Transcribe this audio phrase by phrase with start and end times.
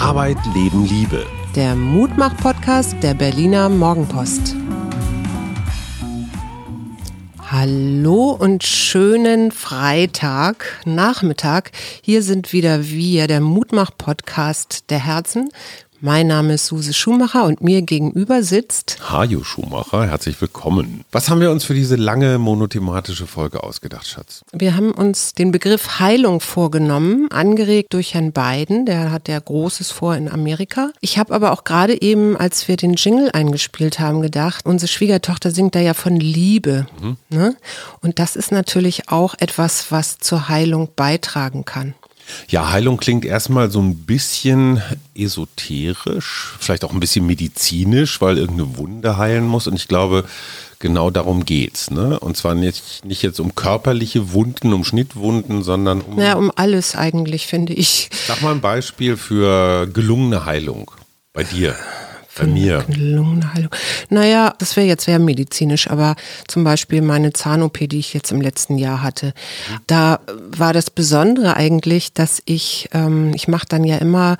[0.00, 1.26] Arbeit, Leben, Liebe.
[1.54, 4.56] Der Mutmach-Podcast der Berliner Morgenpost.
[7.46, 11.72] Hallo und schönen Freitag, Nachmittag.
[12.00, 15.50] Hier sind wieder wir, der Mutmach-Podcast der Herzen
[16.00, 20.06] mein Name ist Suse Schumacher und mir gegenüber sitzt Hajo Schumacher.
[20.06, 21.04] Herzlich willkommen.
[21.12, 24.42] Was haben wir uns für diese lange monothematische Folge ausgedacht, Schatz?
[24.52, 28.86] Wir haben uns den Begriff Heilung vorgenommen, angeregt durch Herrn Biden.
[28.86, 30.90] Der hat ja Großes vor in Amerika.
[31.00, 35.50] Ich habe aber auch gerade eben, als wir den Jingle eingespielt haben, gedacht, unsere Schwiegertochter
[35.50, 36.86] singt da ja von Liebe.
[37.00, 37.16] Mhm.
[37.28, 37.56] Ne?
[38.00, 41.94] Und das ist natürlich auch etwas, was zur Heilung beitragen kann.
[42.48, 44.82] Ja, Heilung klingt erstmal so ein bisschen
[45.14, 49.66] esoterisch, vielleicht auch ein bisschen medizinisch, weil irgendeine Wunde heilen muss.
[49.66, 50.24] Und ich glaube,
[50.80, 51.90] genau darum geht's.
[51.90, 52.18] Ne?
[52.18, 56.18] Und zwar nicht, nicht jetzt um körperliche Wunden, um Schnittwunden, sondern um.
[56.18, 58.10] Ja, um alles eigentlich, finde ich.
[58.26, 60.90] Sag mal ein Beispiel für gelungene Heilung
[61.32, 61.76] bei dir.
[62.36, 62.84] Bei mir.
[62.88, 63.70] Lungenheilung.
[64.08, 66.14] Naja, das wäre jetzt sehr medizinisch, aber
[66.46, 69.34] zum Beispiel meine Zahn-OP, die ich jetzt im letzten Jahr hatte,
[69.86, 70.20] da
[70.50, 74.36] war das Besondere eigentlich, dass ich, ähm, ich mache dann ja immer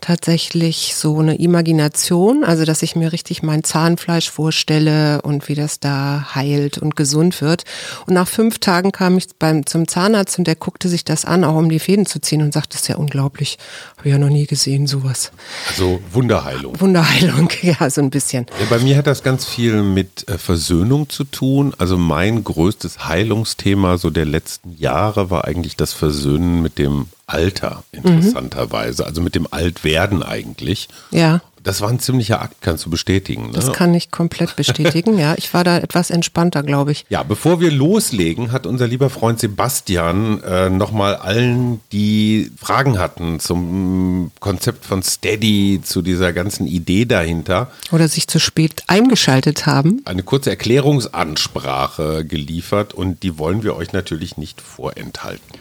[0.00, 5.80] tatsächlich so eine Imagination, also dass ich mir richtig mein Zahnfleisch vorstelle und wie das
[5.80, 7.64] da heilt und gesund wird.
[8.06, 11.44] Und nach fünf Tagen kam ich beim, zum Zahnarzt und der guckte sich das an,
[11.44, 13.58] auch um die Fäden zu ziehen und sagte, das ist ja unglaublich.
[13.96, 15.30] Habe ich ja noch nie gesehen, sowas.
[15.68, 16.80] Also Wunderheilung.
[16.80, 17.43] Wunderheilung.
[17.44, 18.46] Versöhnung, ja, so ein bisschen.
[18.60, 21.74] Ja, bei mir hat das ganz viel mit äh, Versöhnung zu tun.
[21.78, 27.84] Also mein größtes Heilungsthema so der letzten Jahre war eigentlich das Versöhnen mit dem Alter,
[27.92, 29.02] interessanterweise.
[29.02, 29.08] Mhm.
[29.08, 30.88] Also mit dem Altwerden eigentlich.
[31.10, 31.40] Ja.
[31.64, 33.46] Das war ein ziemlicher Akt, kannst du bestätigen.
[33.46, 33.52] Ne?
[33.54, 35.34] Das kann ich komplett bestätigen, ja.
[35.38, 37.06] Ich war da etwas entspannter, glaube ich.
[37.08, 43.40] Ja, bevor wir loslegen, hat unser lieber Freund Sebastian äh, nochmal allen, die Fragen hatten
[43.40, 47.70] zum Konzept von Steady, zu dieser ganzen Idee dahinter.
[47.90, 50.02] Oder sich zu spät eingeschaltet haben.
[50.04, 55.58] Eine kurze Erklärungsansprache geliefert und die wollen wir euch natürlich nicht vorenthalten.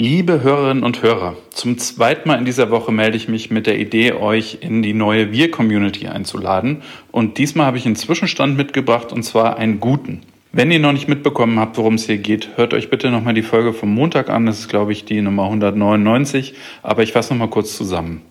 [0.00, 3.80] Liebe Hörerinnen und Hörer, zum zweiten Mal in dieser Woche melde ich mich mit der
[3.80, 6.82] Idee, euch in die neue Wir-Community einzuladen.
[7.10, 10.20] Und diesmal habe ich einen Zwischenstand mitgebracht und zwar einen guten.
[10.52, 13.42] Wenn ihr noch nicht mitbekommen habt, worum es hier geht, hört euch bitte nochmal die
[13.42, 14.46] Folge vom Montag an.
[14.46, 16.54] Das ist, glaube ich, die Nummer 199.
[16.84, 18.22] Aber ich fasse nochmal kurz zusammen.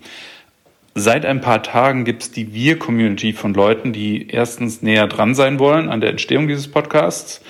[0.95, 5.59] Seit ein paar Tagen gibt es die Wir-Community von Leuten, die erstens näher dran sein
[5.59, 7.41] wollen an der Entstehung dieses Podcasts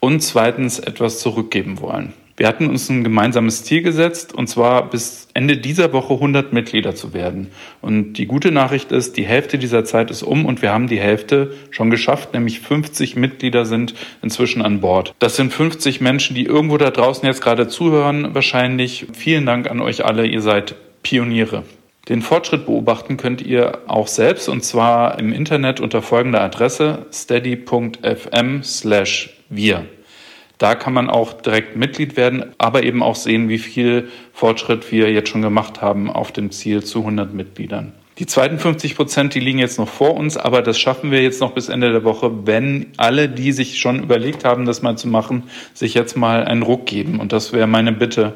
[0.00, 2.14] und zweitens etwas zurückgeben wollen.
[2.36, 6.94] Wir hatten uns ein gemeinsames Ziel gesetzt, und zwar bis Ende dieser Woche 100 Mitglieder
[6.94, 7.50] zu werden.
[7.80, 11.00] Und die gute Nachricht ist, die Hälfte dieser Zeit ist um und wir haben die
[11.00, 15.14] Hälfte schon geschafft, nämlich 50 Mitglieder sind inzwischen an Bord.
[15.18, 19.06] Das sind 50 Menschen, die irgendwo da draußen jetzt gerade zuhören, wahrscheinlich.
[19.14, 21.62] Vielen Dank an euch alle, ihr seid Pioniere.
[22.10, 28.62] Den Fortschritt beobachten könnt ihr auch selbst und zwar im Internet unter folgender Adresse steady.fm
[28.62, 29.86] slash wir.
[30.58, 35.12] Da kann man auch direkt Mitglied werden, aber eben auch sehen, wie viel Fortschritt wir
[35.12, 37.92] jetzt schon gemacht haben auf dem Ziel zu 100 Mitgliedern.
[38.18, 41.42] Die zweiten 50 Prozent, die liegen jetzt noch vor uns, aber das schaffen wir jetzt
[41.42, 45.06] noch bis Ende der Woche, wenn alle, die sich schon überlegt haben, das mal zu
[45.06, 45.42] machen,
[45.74, 47.20] sich jetzt mal einen Ruck geben.
[47.20, 48.32] Und das wäre meine Bitte.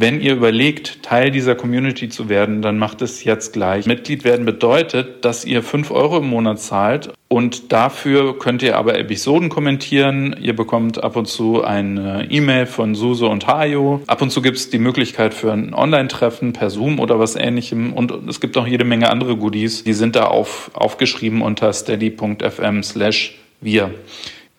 [0.00, 3.84] Wenn ihr überlegt, Teil dieser Community zu werden, dann macht es jetzt gleich.
[3.84, 8.96] Mitglied werden bedeutet, dass ihr fünf Euro im Monat zahlt und dafür könnt ihr aber
[8.96, 10.36] Episoden kommentieren.
[10.40, 14.00] Ihr bekommt ab und zu eine E-Mail von Suse und Hajo.
[14.06, 17.92] Ab und zu gibt es die Möglichkeit für ein Online-Treffen per Zoom oder was ähnlichem.
[17.92, 19.82] Und es gibt auch jede Menge andere Goodies.
[19.82, 23.90] Die sind da auf, aufgeschrieben unter steady.fm slash wir.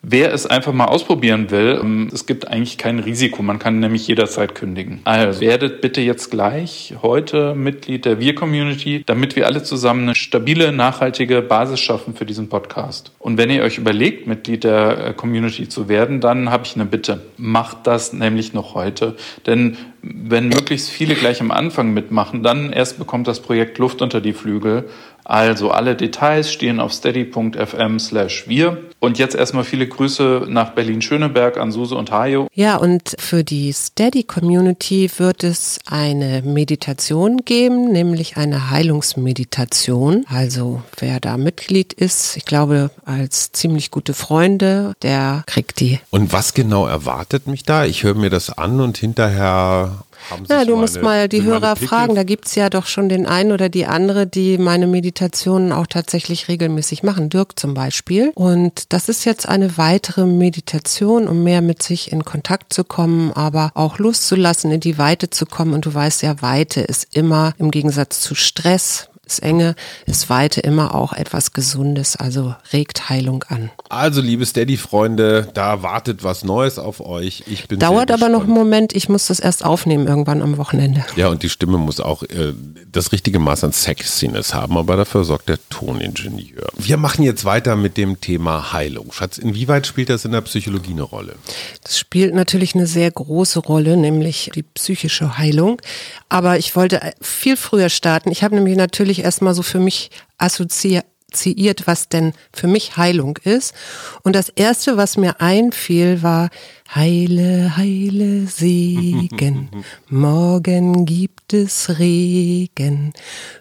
[0.02, 3.42] Wer es einfach mal ausprobieren will, ähm, es gibt eigentlich kein Risiko.
[3.42, 5.00] Man kann nämlich jederzeit kündigen.
[5.04, 10.72] Also werdet bitte jetzt gleich heute Mitglied der Wir-Community, damit wir alle zusammen eine stabile,
[10.72, 13.12] nachhaltige Basis schaffen für diesen Podcast.
[13.18, 16.86] Und wenn ihr euch überlegt, Mitglied der äh, Community zu werden, dann habe ich eine
[16.86, 17.20] Bitte.
[17.36, 19.16] Macht das nämlich noch heute.
[19.46, 24.22] Denn wenn möglichst viele gleich am Anfang mitmachen, dann erst bekommt das Projekt Luft unter
[24.22, 24.88] die Flügel
[25.24, 28.78] also alle Details stehen auf steady.fm slash wir.
[28.98, 32.48] Und jetzt erstmal viele Grüße nach Berlin-Schöneberg an Suse und Hajo.
[32.52, 40.26] Ja, und für die Steady-Community wird es eine Meditation geben, nämlich eine Heilungsmeditation.
[40.28, 45.98] Also wer da Mitglied ist, ich glaube als ziemlich gute Freunde, der kriegt die.
[46.10, 47.86] Und was genau erwartet mich da?
[47.86, 51.76] Ich höre mir das an und hinterher Haben Ja, du meine- musst mal die Hörer
[51.76, 52.14] fragen.
[52.14, 56.48] Da gibt's ja doch schon den einen oder die andere, die meine Meditationen auch tatsächlich
[56.48, 57.30] regelmäßig machen.
[57.30, 58.32] Dirk zum Beispiel.
[58.34, 63.32] Und das ist jetzt eine weitere Meditation, um mehr mit sich in Kontakt zu kommen,
[63.32, 65.74] aber auch loszulassen, in die Weite zu kommen.
[65.74, 69.74] Und du weißt ja, Weite ist immer im Gegensatz zu Stress, ist Enge,
[70.06, 73.70] ist Weite immer auch etwas Gesundes, also regt Heilung an.
[73.88, 77.44] Also, liebe Steady-Freunde, da wartet was Neues auf euch.
[77.46, 78.52] Ich bin Dauert aber noch einen.
[78.52, 81.04] Moment, ich muss das erst aufnehmen irgendwann am Wochenende.
[81.16, 82.52] Ja, und die Stimme muss auch äh,
[82.90, 86.68] das richtige Maß an Sexiness haben, aber dafür sorgt der Toningenieur.
[86.76, 89.12] Wir machen jetzt weiter mit dem Thema Heilung.
[89.12, 91.36] Schatz, inwieweit spielt das in der Psychologie eine Rolle?
[91.82, 95.80] Das spielt natürlich eine sehr große Rolle, nämlich die psychische Heilung.
[96.28, 98.30] Aber ich wollte viel früher starten.
[98.30, 103.74] Ich habe nämlich natürlich erstmal so für mich assoziiert, was denn für mich Heilung ist.
[104.22, 106.50] Und das erste, was mir einfiel, war
[106.94, 109.70] Heile, heile Segen.
[110.08, 113.12] Morgen gibt es Regen,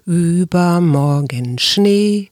[0.06, 2.32] übermorgen Schnee,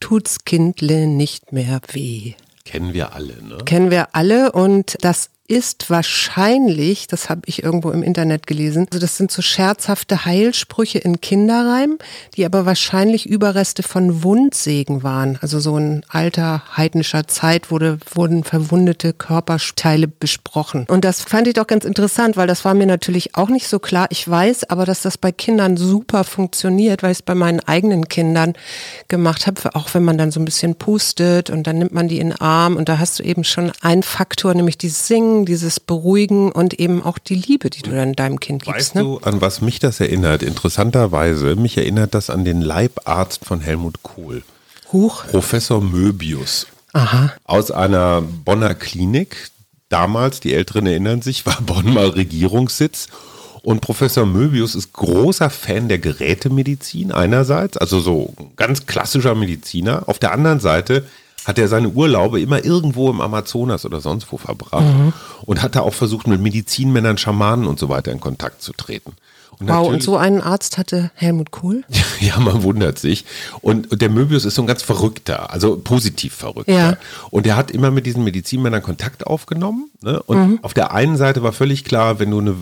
[0.00, 2.34] tut's Kindle nicht mehr weh.
[2.64, 3.58] Kennen wir alle, ne?
[3.64, 8.98] Kennen wir alle und das ist wahrscheinlich, das habe ich irgendwo im Internet gelesen, also
[8.98, 11.98] das sind so scherzhafte Heilsprüche in Kinderreim,
[12.34, 15.38] die aber wahrscheinlich Überreste von Wundsegen waren.
[15.42, 20.86] Also so in alter heidnischer Zeit wurde, wurden verwundete Körperteile besprochen.
[20.88, 23.78] Und das fand ich doch ganz interessant, weil das war mir natürlich auch nicht so
[23.78, 24.06] klar.
[24.10, 28.08] Ich weiß aber, dass das bei Kindern super funktioniert, weil ich es bei meinen eigenen
[28.08, 28.54] Kindern
[29.08, 32.18] gemacht habe, auch wenn man dann so ein bisschen pustet und dann nimmt man die
[32.18, 35.80] in den Arm und da hast du eben schon einen Faktor, nämlich dieses Singen, dieses
[35.80, 38.78] Beruhigen und eben auch die Liebe, die du dann deinem Kind gibst.
[38.78, 39.02] Weißt ne?
[39.02, 40.42] du, an was mich das erinnert?
[40.42, 44.42] Interessanterweise, mich erinnert das an den Leibarzt von Helmut Kohl,
[44.92, 45.26] Huch.
[45.26, 46.66] Professor Möbius.
[46.92, 47.32] Aha.
[47.44, 49.50] Aus einer Bonner Klinik.
[49.88, 53.08] Damals, die Älteren erinnern sich, war Bonn mal Regierungssitz.
[53.62, 60.04] Und Professor Möbius ist großer Fan der Gerätemedizin einerseits, also so ganz klassischer Mediziner.
[60.08, 61.04] Auf der anderen Seite
[61.46, 64.84] hat er seine Urlaube immer irgendwo im Amazonas oder sonst wo verbracht
[65.44, 69.12] und hat da auch versucht, mit Medizinmännern, Schamanen und so weiter in Kontakt zu treten.
[69.58, 71.84] Und Wow, und so einen Arzt hatte Helmut Kohl?
[72.20, 73.24] ja, man wundert sich.
[73.62, 76.72] Und, und der Möbius ist so ein ganz verrückter, also positiv verrückter.
[76.72, 76.96] Ja.
[77.30, 79.88] Und er hat immer mit diesen Medizinmännern Kontakt aufgenommen.
[80.02, 80.20] Ne?
[80.24, 82.54] Und auf der einen Seite war völlig klar, wenn du eine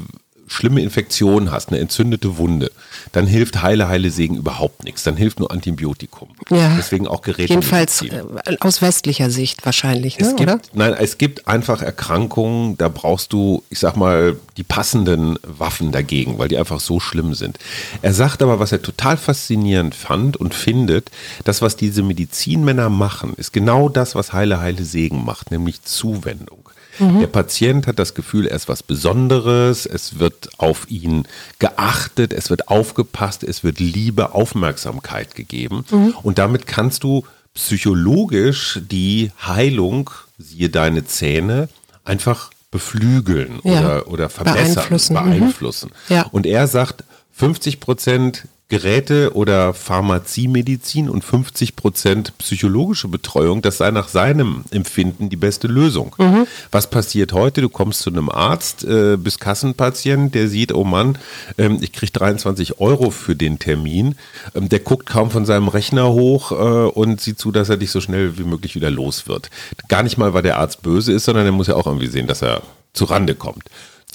[0.46, 2.70] schlimme Infektion hast, eine entzündete Wunde,
[3.12, 5.02] dann hilft Heile, Heile Segen überhaupt nichts.
[5.02, 6.28] Dann hilft nur Antibiotikum.
[6.50, 6.74] Ja.
[6.76, 7.52] Deswegen auch Geräte.
[7.52, 8.22] Jedenfalls äh,
[8.60, 10.26] aus westlicher Sicht wahrscheinlich, ne?
[10.26, 10.60] Es gibt, oder?
[10.72, 16.38] nein, es gibt einfach Erkrankungen, da brauchst du, ich sag mal, die passenden Waffen dagegen,
[16.38, 17.58] weil die einfach so schlimm sind.
[18.02, 21.10] Er sagt aber, was er total faszinierend fand und findet,
[21.44, 26.63] das, was diese Medizinmänner machen, ist genau das, was Heile, Heile Segen macht, nämlich Zuwendung.
[26.98, 31.26] Der Patient hat das Gefühl, er ist was Besonderes, es wird auf ihn
[31.58, 35.84] geachtet, es wird aufgepasst, es wird Liebe, Aufmerksamkeit gegeben.
[36.22, 37.24] Und damit kannst du
[37.54, 41.68] psychologisch die Heilung, siehe deine Zähne,
[42.04, 43.80] einfach beflügeln Ja.
[43.80, 45.14] oder, oder verbessern, Beeinflussen.
[45.16, 45.24] Mhm.
[45.24, 45.90] beeinflussen.
[46.08, 46.22] Ja.
[46.32, 53.90] Und er sagt, 50 Prozent Geräte oder Pharmaziemedizin und 50 Prozent psychologische Betreuung, das sei
[53.90, 56.16] nach seinem Empfinden die beste Lösung.
[56.18, 56.46] Mhm.
[56.70, 57.60] Was passiert heute?
[57.60, 61.18] Du kommst zu einem Arzt, äh, bist Kassenpatient, der sieht, oh Mann,
[61.58, 64.16] ähm, ich kriege 23 Euro für den Termin.
[64.54, 67.90] Ähm, der guckt kaum von seinem Rechner hoch äh, und sieht zu, dass er dich
[67.90, 69.50] so schnell wie möglich wieder los wird.
[69.88, 72.26] Gar nicht mal, weil der Arzt böse ist, sondern er muss ja auch irgendwie sehen,
[72.26, 72.62] dass er
[72.94, 73.64] zu Rande kommt.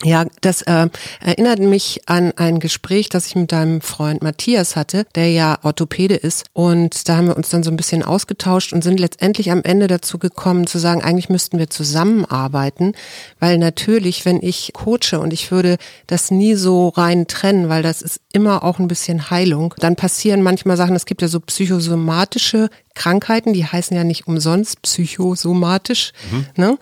[0.04, 0.88] Ja, das äh,
[1.20, 6.16] erinnert mich an ein Gespräch, das ich mit deinem Freund Matthias hatte, der ja Orthopäde
[6.16, 6.46] ist.
[6.54, 9.88] Und da haben wir uns dann so ein bisschen ausgetauscht und sind letztendlich am Ende
[9.88, 12.94] dazu gekommen zu sagen, eigentlich müssten wir zusammenarbeiten,
[13.42, 15.78] weil natürlich, wenn ich coache und ich würde
[16.08, 20.42] das nie so rein trennen, weil das ist immer auch ein bisschen Heilung, dann passieren
[20.44, 26.12] manchmal Sachen, es gibt ja so psychosomatische Krankheiten, die heißen ja nicht umsonst psychosomatisch.
[26.58, 26.78] Ne?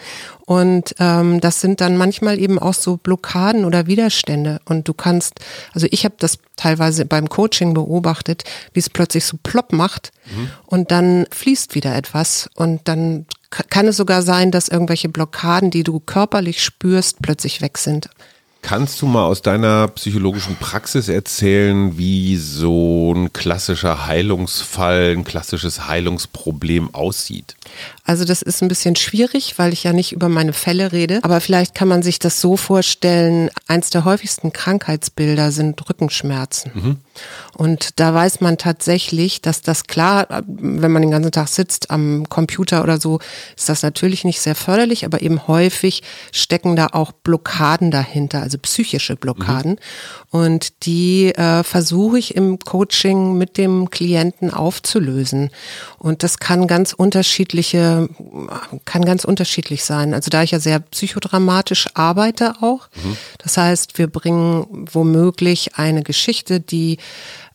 [0.46, 4.60] Und ähm, das sind dann manchmal eben auch so Blockaden oder Widerstände.
[4.66, 5.40] Und du kannst,
[5.74, 8.44] also ich habe das teilweise beim Coaching beobachtet,
[8.74, 10.12] wie es plötzlich so plopp macht
[10.66, 15.84] und dann fließt wieder etwas und dann kann es sogar sein, dass irgendwelche Blockaden, die
[15.84, 18.10] du körperlich spürst, plötzlich weg sind.
[18.62, 25.88] Kannst du mal aus deiner psychologischen Praxis erzählen, wie so ein klassischer Heilungsfall, ein klassisches
[25.88, 27.56] Heilungsproblem aussieht?
[28.04, 31.20] Also das ist ein bisschen schwierig, weil ich ja nicht über meine Fälle rede.
[31.24, 37.00] Aber vielleicht kann man sich das so vorstellen, eins der häufigsten Krankheitsbilder sind Rückenschmerzen.
[37.54, 42.30] Und da weiß man tatsächlich, dass das klar, wenn man den ganzen Tag sitzt am
[42.30, 43.20] Computer oder so,
[43.56, 48.57] ist das natürlich nicht sehr förderlich, aber eben häufig stecken da auch Blockaden dahinter, also
[48.58, 49.72] also psychische Blockaden.
[49.72, 49.78] Mhm.
[50.30, 55.50] Und die äh, versuche ich im Coaching mit dem Klienten aufzulösen.
[55.98, 58.10] Und das kann ganz unterschiedliche,
[58.86, 60.14] kann ganz unterschiedlich sein.
[60.14, 62.90] Also da ich ja sehr psychodramatisch arbeite auch.
[62.96, 63.18] Mhm.
[63.40, 66.98] Das heißt, wir bringen womöglich eine Geschichte, die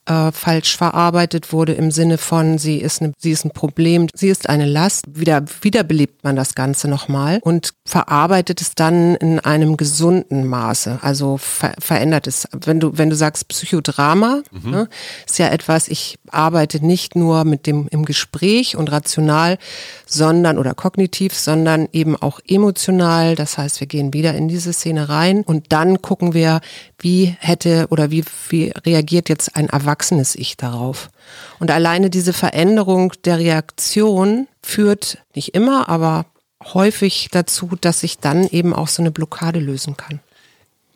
[0.07, 4.29] äh, falsch verarbeitet wurde im Sinne von, sie ist, eine, sie ist ein Problem, sie
[4.29, 5.05] ist eine Last.
[5.15, 10.99] Wieder, wiederbelebt man das Ganze nochmal und verarbeitet es dann in einem gesunden Maße.
[11.03, 12.49] Also ver verändert es.
[12.53, 14.71] Wenn du, wenn du sagst Psychodrama, mhm.
[14.71, 14.89] ne,
[15.27, 19.59] ist ja etwas, ich arbeite nicht nur mit dem im Gespräch und rational,
[20.07, 23.35] sondern oder kognitiv, sondern eben auch emotional.
[23.35, 26.61] Das heißt, wir gehen wieder in diese Szene rein und dann gucken wir,
[26.99, 31.11] wie hätte oder wie, wie reagiert jetzt ein erwachsenes Ich darauf.
[31.59, 36.27] Und alleine diese Veränderung der Reaktion führt nicht immer, aber
[36.75, 40.21] häufig dazu, dass ich dann eben auch so eine Blockade lösen kann.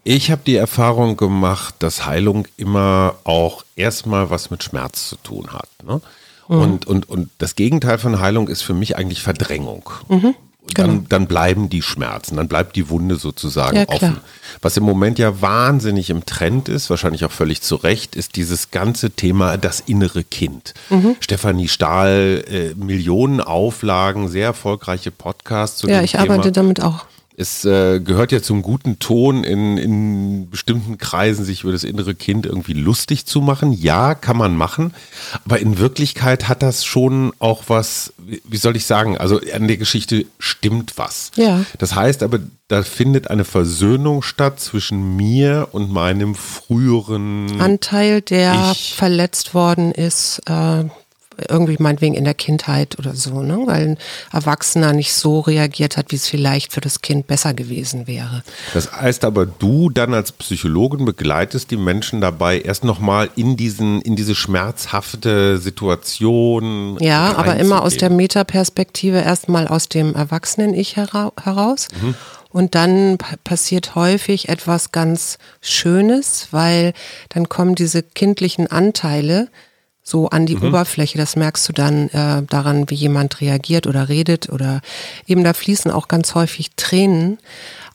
[0.04, 5.52] Ich habe die Erfahrung gemacht, dass Heilung immer auch erstmal was mit Schmerz zu tun
[5.52, 5.68] hat.
[5.85, 6.00] Ne?
[6.49, 6.61] Mhm.
[6.61, 9.90] Und, und, und das Gegenteil von Heilung ist für mich eigentlich Verdrängung.
[10.09, 10.35] Mhm.
[10.75, 10.88] Genau.
[10.88, 14.18] Dann, dann, bleiben die Schmerzen, dann bleibt die Wunde sozusagen ja, offen.
[14.62, 18.70] Was im Moment ja wahnsinnig im Trend ist, wahrscheinlich auch völlig zu Recht, ist dieses
[18.70, 20.75] ganze Thema das innere Kind.
[20.90, 21.16] Mhm.
[21.20, 26.20] Stefanie Stahl, äh, Millionen Auflagen, sehr erfolgreiche Podcasts zu ja, dem Thema.
[26.20, 27.06] Ja, ich arbeite damit auch.
[27.38, 32.14] Es äh, gehört ja zum guten Ton in, in bestimmten Kreisen, sich über das innere
[32.14, 33.73] Kind irgendwie lustig zu machen.
[33.73, 34.95] Ja, kann man machen.
[35.45, 39.76] Aber in Wirklichkeit hat das schon auch was, wie soll ich sagen, also an der
[39.76, 41.31] Geschichte stimmt was.
[41.37, 41.66] Ja.
[41.78, 42.38] Das heißt aber,
[42.69, 48.95] da findet eine Versöhnung statt zwischen mir und meinem früheren Anteil, der ich.
[48.95, 50.40] verletzt worden ist.
[50.47, 50.85] Äh
[51.49, 53.59] irgendwie meinetwegen in der Kindheit oder so, ne?
[53.66, 53.99] weil ein
[54.33, 58.43] Erwachsener nicht so reagiert hat, wie es vielleicht für das Kind besser gewesen wäre.
[58.75, 64.00] Das heißt aber, du dann als Psychologin begleitest die Menschen dabei, erst nochmal in diesen,
[64.02, 66.97] in diese schmerzhafte Situation.
[67.00, 71.88] Ja, aber immer aus der Metaperspektive, erstmal aus dem Erwachsenen-Ich heraus.
[72.00, 72.14] Mhm.
[72.50, 76.95] Und dann passiert häufig etwas ganz Schönes, weil
[77.28, 79.49] dann kommen diese kindlichen Anteile,
[80.09, 80.69] so an die mhm.
[80.69, 81.19] Oberfläche.
[81.19, 84.81] Das merkst du dann äh, daran, wie jemand reagiert oder redet oder
[85.27, 87.39] eben da fließen auch ganz häufig Tränen.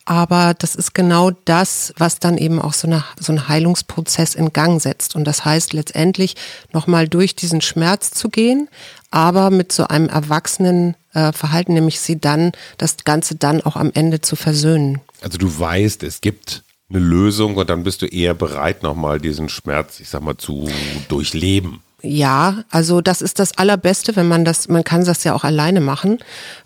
[0.03, 4.51] Aber das ist genau das, was dann eben auch so, eine, so einen Heilungsprozess in
[4.51, 5.15] Gang setzt.
[5.15, 6.35] Und das heißt letztendlich
[6.73, 8.67] nochmal durch diesen Schmerz zu gehen,
[9.09, 13.91] aber mit so einem erwachsenen äh, Verhalten, nämlich sie dann, das Ganze dann auch am
[13.93, 14.99] Ende zu versöhnen.
[15.21, 19.47] Also du weißt, es gibt eine Lösung und dann bist du eher bereit, nochmal diesen
[19.47, 20.67] Schmerz, ich sag mal, zu
[21.07, 21.79] durchleben.
[22.03, 25.81] Ja, also das ist das Allerbeste, wenn man das, man kann das ja auch alleine
[25.81, 26.17] machen.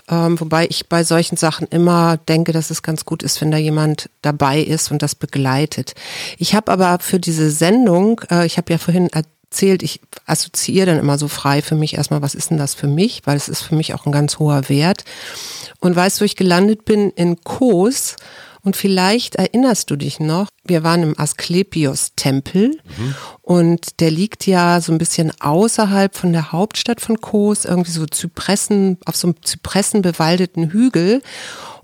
[0.08, 3.58] Ähm, wobei ich bei solchen Sachen immer denke, dass es ganz gut ist, wenn da
[3.58, 5.94] jemand dabei ist und das begleitet.
[6.38, 11.00] Ich habe aber für diese Sendung, äh, ich habe ja vorhin erzählt, ich assoziiere dann
[11.00, 13.62] immer so frei für mich erstmal, was ist denn das für mich, weil es ist
[13.62, 15.04] für mich auch ein ganz hoher Wert.
[15.82, 17.10] Und weißt du, ich gelandet bin?
[17.12, 18.15] In Kos
[18.65, 23.15] und vielleicht erinnerst du dich noch, wir waren im Asklepios-Tempel mhm.
[23.43, 28.07] und der liegt ja so ein bisschen außerhalb von der Hauptstadt von Kos, irgendwie so
[28.07, 31.22] Zypressen, auf so einem zypressenbewaldeten Hügel.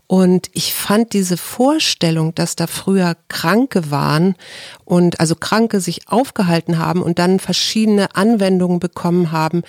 [0.07, 4.35] Und ich fand diese Vorstellung, dass da früher Kranke waren
[4.83, 9.61] und also Kranke sich aufgehalten haben und dann verschiedene Anwendungen bekommen haben,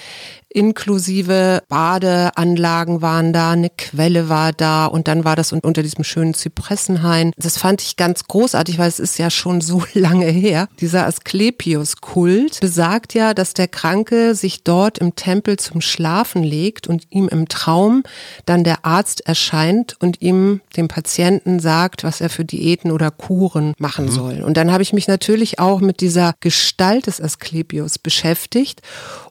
[0.54, 6.34] inklusive Badeanlagen waren da, eine Quelle war da und dann war das unter diesem schönen
[6.34, 7.32] Zypressenhain.
[7.36, 10.68] Das fand ich ganz großartig, weil es ist ja schon so lange her.
[10.80, 17.06] Dieser Asklepios-Kult besagt ja, dass der Kranke sich dort im Tempel zum Schlafen legt und
[17.10, 18.02] ihm im Traum
[18.46, 23.74] dann der Arzt erscheint und ihm, dem Patienten, sagt, was er für Diäten oder Kuren
[23.78, 24.10] machen mhm.
[24.10, 24.42] soll.
[24.42, 28.82] Und dann habe ich mich natürlich auch mit dieser Gestalt des Asklepios beschäftigt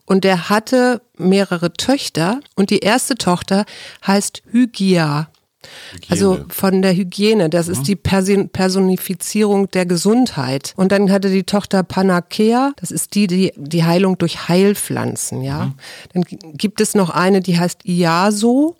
[0.05, 3.65] und der hatte mehrere Töchter und die erste Tochter
[4.05, 5.29] heißt Hygia.
[5.91, 6.10] Hygiene.
[6.10, 7.74] Also von der Hygiene, das mhm.
[7.74, 10.74] ist die Personifizierung der Gesundheit.
[10.75, 15.65] Und dann hatte die Tochter Panakea, das ist die, die, die Heilung durch Heilpflanzen, ja.
[15.65, 15.74] Mhm.
[16.13, 16.24] Dann
[16.58, 18.75] gibt es noch eine, die heißt Iaso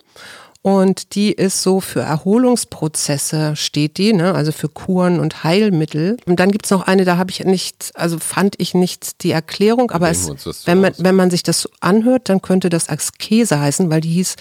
[0.62, 4.32] und die ist so für Erholungsprozesse steht die, ne?
[4.32, 6.16] also für Kuren und Heilmittel.
[6.24, 9.90] Und dann gibt's noch eine, da habe ich nicht, also fand ich nicht die Erklärung,
[9.90, 10.30] aber es,
[10.64, 14.36] wenn, man, wenn man sich das anhört, dann könnte das Askese heißen, weil die hieß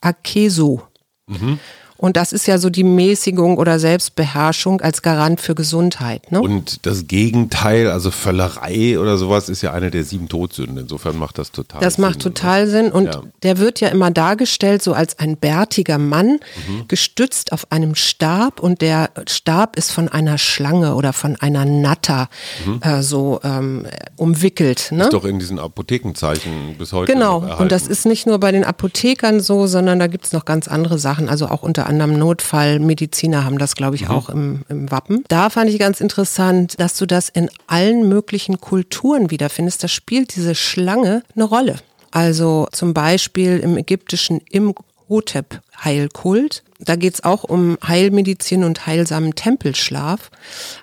[0.00, 0.82] Akeso.
[1.26, 1.58] Mhm.
[2.04, 6.30] Und das ist ja so die Mäßigung oder Selbstbeherrschung als Garant für Gesundheit.
[6.32, 6.42] Ne?
[6.42, 10.76] Und das Gegenteil, also Völlerei oder sowas, ist ja eine der sieben Todsünden.
[10.76, 12.04] Insofern macht das total das Sinn.
[12.04, 12.92] Das macht total Sinn.
[12.92, 13.22] Und ja.
[13.42, 16.88] der wird ja immer dargestellt so als ein bärtiger Mann, mhm.
[16.88, 18.60] gestützt auf einem Stab.
[18.60, 22.28] Und der Stab ist von einer Schlange oder von einer Natter
[22.66, 22.80] mhm.
[22.82, 24.88] äh, so ähm, umwickelt.
[24.92, 25.04] Ne?
[25.04, 27.10] Ist doch in diesen Apothekenzeichen bis heute.
[27.10, 27.38] Genau.
[27.58, 30.68] Und das ist nicht nur bei den Apothekern so, sondern da gibt es noch ganz
[30.68, 31.30] andere Sachen.
[31.30, 34.10] Also auch unter anderem Notfallmediziner haben das, glaube ich, mhm.
[34.10, 35.24] auch im, im Wappen.
[35.28, 39.82] Da fand ich ganz interessant, dass du das in allen möglichen Kulturen wiederfindest.
[39.82, 41.76] Da spielt diese Schlange eine Rolle.
[42.10, 46.62] Also zum Beispiel im ägyptischen Imhotep-Heilkult.
[46.78, 50.30] Da geht es auch um Heilmedizin und heilsamen Tempelschlaf.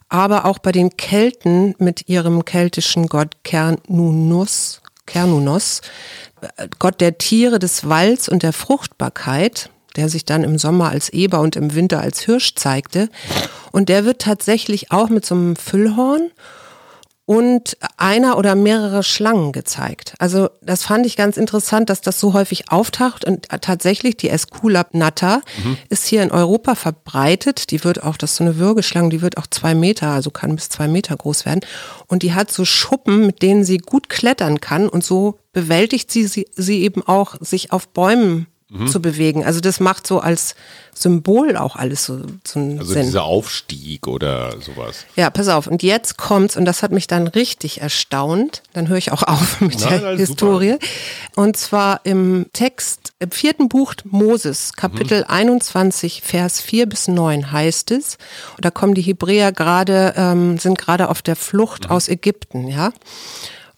[0.10, 5.82] Aber auch bei den Kelten mit ihrem keltischen Gott Kernunus, Kernunos,
[6.80, 11.40] Gott der Tiere, des Walds und der Fruchtbarkeit, der sich dann im Sommer als Eber
[11.40, 13.10] und im Winter als Hirsch zeigte.
[13.72, 16.32] Und der wird tatsächlich auch mit so einem Füllhorn
[17.32, 20.16] und einer oder mehrere Schlangen gezeigt.
[20.20, 24.94] Also das fand ich ganz interessant, dass das so häufig auftaucht und tatsächlich die Esculap
[24.94, 25.78] natta mhm.
[25.88, 27.72] ist hier in Europa verbreitet.
[27.72, 30.58] Die wird auch, das ist so eine Würgeschlange, die wird auch zwei Meter, also kann
[30.58, 31.62] bis zwei Meter groß werden
[32.08, 36.28] und die hat so Schuppen, mit denen sie gut klettern kann und so bewältigt sie,
[36.28, 38.88] sie, sie eben auch sich auf Bäumen mhm.
[38.88, 39.46] zu bewegen.
[39.46, 40.56] Also das macht so als
[40.94, 43.04] Symbol auch alles so, so einen Also Sinn.
[43.04, 45.06] dieser Aufstieg oder sowas.
[45.16, 45.68] Ja, pass auf.
[45.68, 48.62] Und jetzt kommt's, und das hat mich dann richtig erstaunt.
[48.74, 50.74] Dann höre ich auch auf mit Nein, der Historie.
[50.74, 50.86] Super.
[51.36, 55.30] Und zwar im Text, im vierten Buch Moses, Kapitel mhm.
[55.30, 58.18] 21, Vers 4 bis 9 heißt es.
[58.56, 61.92] Und da kommen die Hebräer gerade, ähm, sind gerade auf der Flucht mhm.
[61.92, 62.92] aus Ägypten, ja.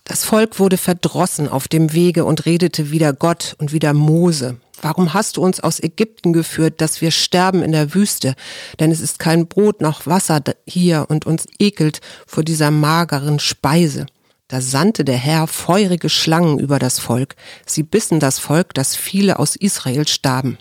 [0.06, 4.58] Das Volk wurde verdrossen auf dem Wege und redete wieder Gott und wieder Mose.
[4.82, 8.36] Warum hast du uns aus Ägypten geführt, dass wir sterben in der Wüste?
[8.82, 14.06] Denn es ist kein Brot noch Wasser hier und uns ekelt vor dieser mageren Speise.
[14.50, 17.36] Da sandte der Herr feurige Schlangen über das Volk.
[17.66, 20.58] Sie bissen das Volk, dass viele aus Israel starben.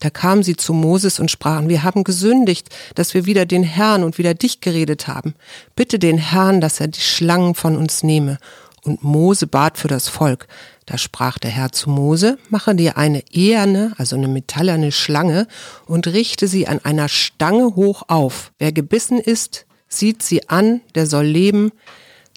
[0.00, 4.02] Da kamen sie zu Moses und sprachen, wir haben gesündigt, dass wir wieder den Herrn
[4.02, 5.34] und wieder dich geredet haben.
[5.76, 8.38] Bitte den Herrn, dass er die Schlangen von uns nehme.
[8.84, 10.48] Und Mose bat für das Volk.
[10.86, 15.46] Da sprach der Herr zu Mose, mache dir eine eherne, also eine metallerne Schlange
[15.86, 18.52] und richte sie an einer Stange hoch auf.
[18.58, 21.70] Wer gebissen ist, sieht sie an, der soll leben.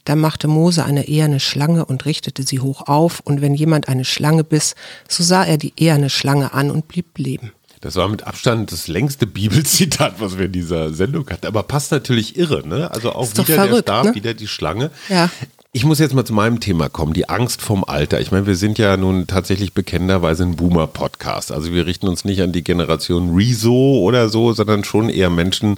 [0.03, 4.05] Da machte Mose eine eherne Schlange und richtete sie hoch auf, und wenn jemand eine
[4.05, 4.75] Schlange biss,
[5.09, 7.53] so sah er die eherne Schlange an und blieb leben.
[7.81, 11.47] Das war mit Abstand das längste Bibelzitat, was wir in dieser Sendung hatten.
[11.47, 12.91] Aber passt natürlich irre, ne?
[12.91, 14.15] Also auch wieder verrückt, der Stab, ne?
[14.15, 14.91] wieder die Schlange.
[15.09, 15.29] Ja.
[15.75, 18.21] Ich muss jetzt mal zu meinem Thema kommen, die Angst vom Alter.
[18.21, 21.51] Ich meine, wir sind ja nun tatsächlich bekennenderweise ein Boomer-Podcast.
[21.51, 25.77] Also wir richten uns nicht an die Generation Rezo oder so, sondern schon eher Menschen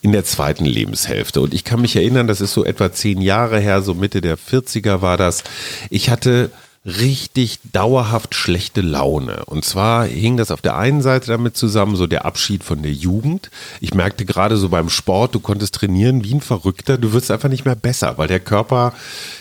[0.00, 1.42] in der zweiten Lebenshälfte.
[1.42, 4.38] Und ich kann mich erinnern, das ist so etwa zehn Jahre her, so Mitte der
[4.38, 5.44] 40er war das.
[5.90, 6.50] Ich hatte
[6.84, 9.44] richtig dauerhaft schlechte Laune.
[9.46, 12.92] Und zwar hing das auf der einen Seite damit zusammen, so der Abschied von der
[12.92, 13.50] Jugend.
[13.80, 17.48] Ich merkte gerade so beim Sport, du konntest trainieren wie ein Verrückter, du wirst einfach
[17.48, 18.92] nicht mehr besser, weil der Körper,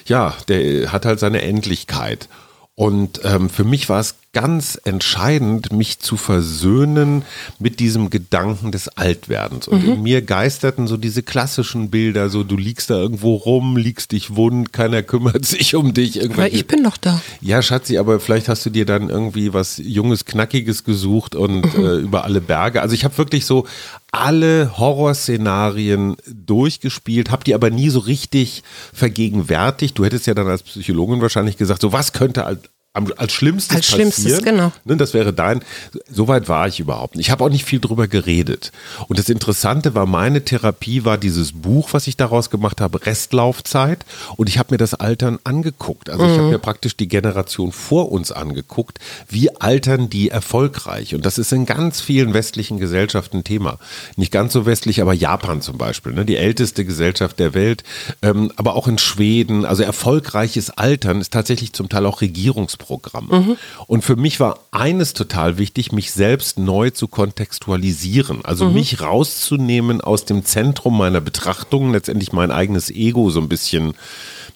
[0.06, 2.30] ja, der hat halt seine Endlichkeit.
[2.76, 7.24] Und ähm, für mich war es ganz entscheidend, mich zu versöhnen
[7.60, 9.68] mit diesem Gedanken des Altwerdens.
[9.68, 9.94] Und mhm.
[9.94, 14.36] in mir geisterten so diese klassischen Bilder, so du liegst da irgendwo rum, liegst dich
[14.36, 16.24] wund, keiner kümmert sich um dich.
[16.24, 17.22] Aber ich bin noch da.
[17.42, 21.86] Ja, Schatzi, aber vielleicht hast du dir dann irgendwie was Junges, Knackiges gesucht und mhm.
[21.86, 22.82] äh, über alle Berge.
[22.82, 23.68] Also ich habe wirklich so
[24.12, 29.98] alle Horrorszenarien durchgespielt, habe die aber nie so richtig vergegenwärtigt.
[29.98, 32.46] Du hättest ja dann als Psychologin wahrscheinlich gesagt, so was könnte
[32.94, 34.44] als Schlimmstes als Schlimmstes, passieren.
[34.44, 34.72] genau.
[34.86, 35.64] Ne, das wäre dein.
[36.12, 37.26] Soweit war ich überhaupt nicht.
[37.26, 38.72] Ich habe auch nicht viel drüber geredet.
[39.08, 44.06] Und das Interessante war, meine Therapie war dieses Buch, was ich daraus gemacht habe, Restlaufzeit.
[44.36, 46.12] Und ich habe mir das Altern angeguckt.
[46.12, 46.30] Also mhm.
[46.30, 49.00] ich habe mir praktisch die Generation vor uns angeguckt.
[49.28, 51.16] Wie altern die erfolgreich?
[51.16, 53.80] Und das ist in ganz vielen westlichen Gesellschaften Thema.
[54.18, 56.14] Nicht ganz so westlich, aber Japan zum Beispiel.
[56.14, 56.26] Ne?
[56.26, 57.84] Die älteste Gesellschaft der Welt.
[58.22, 59.66] Ähm, aber auch in Schweden.
[59.66, 63.28] Also erfolgreiches Altern ist tatsächlich zum Teil auch Regierungs Programm.
[63.32, 63.58] Mhm.
[63.88, 68.44] Und für mich war eines total wichtig, mich selbst neu zu kontextualisieren.
[68.44, 68.74] Also mhm.
[68.74, 73.94] mich rauszunehmen aus dem Zentrum meiner Betrachtungen, letztendlich mein eigenes Ego so ein bisschen,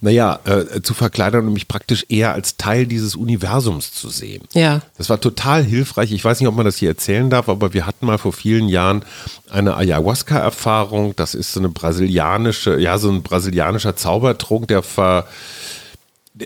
[0.01, 4.43] naja, äh, zu verkleidern und mich praktisch eher als Teil dieses Universums zu sehen.
[4.53, 4.81] Ja.
[4.97, 6.11] Das war total hilfreich.
[6.11, 8.67] Ich weiß nicht, ob man das hier erzählen darf, aber wir hatten mal vor vielen
[8.67, 9.03] Jahren
[9.49, 11.15] eine Ayahuasca-Erfahrung.
[11.15, 15.27] Das ist so eine brasilianische, ja, so ein brasilianischer Zaubertrunk, der ver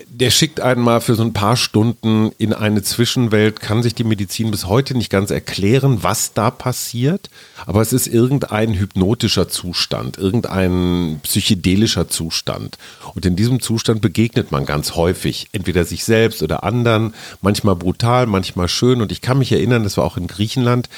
[0.08, 4.04] der schickt einen mal für so ein paar Stunden in eine Zwischenwelt, kann sich die
[4.04, 7.30] Medizin bis heute nicht ganz erklären, was da passiert,
[7.66, 12.78] aber es ist irgendein hypnotischer Zustand, irgendein psychedelischer Zustand.
[13.14, 18.26] Und in diesem Zustand begegnet man ganz häufig, entweder sich selbst oder anderen, manchmal brutal,
[18.26, 19.02] manchmal schön.
[19.02, 20.88] Und ich kann mich erinnern, das war auch in Griechenland,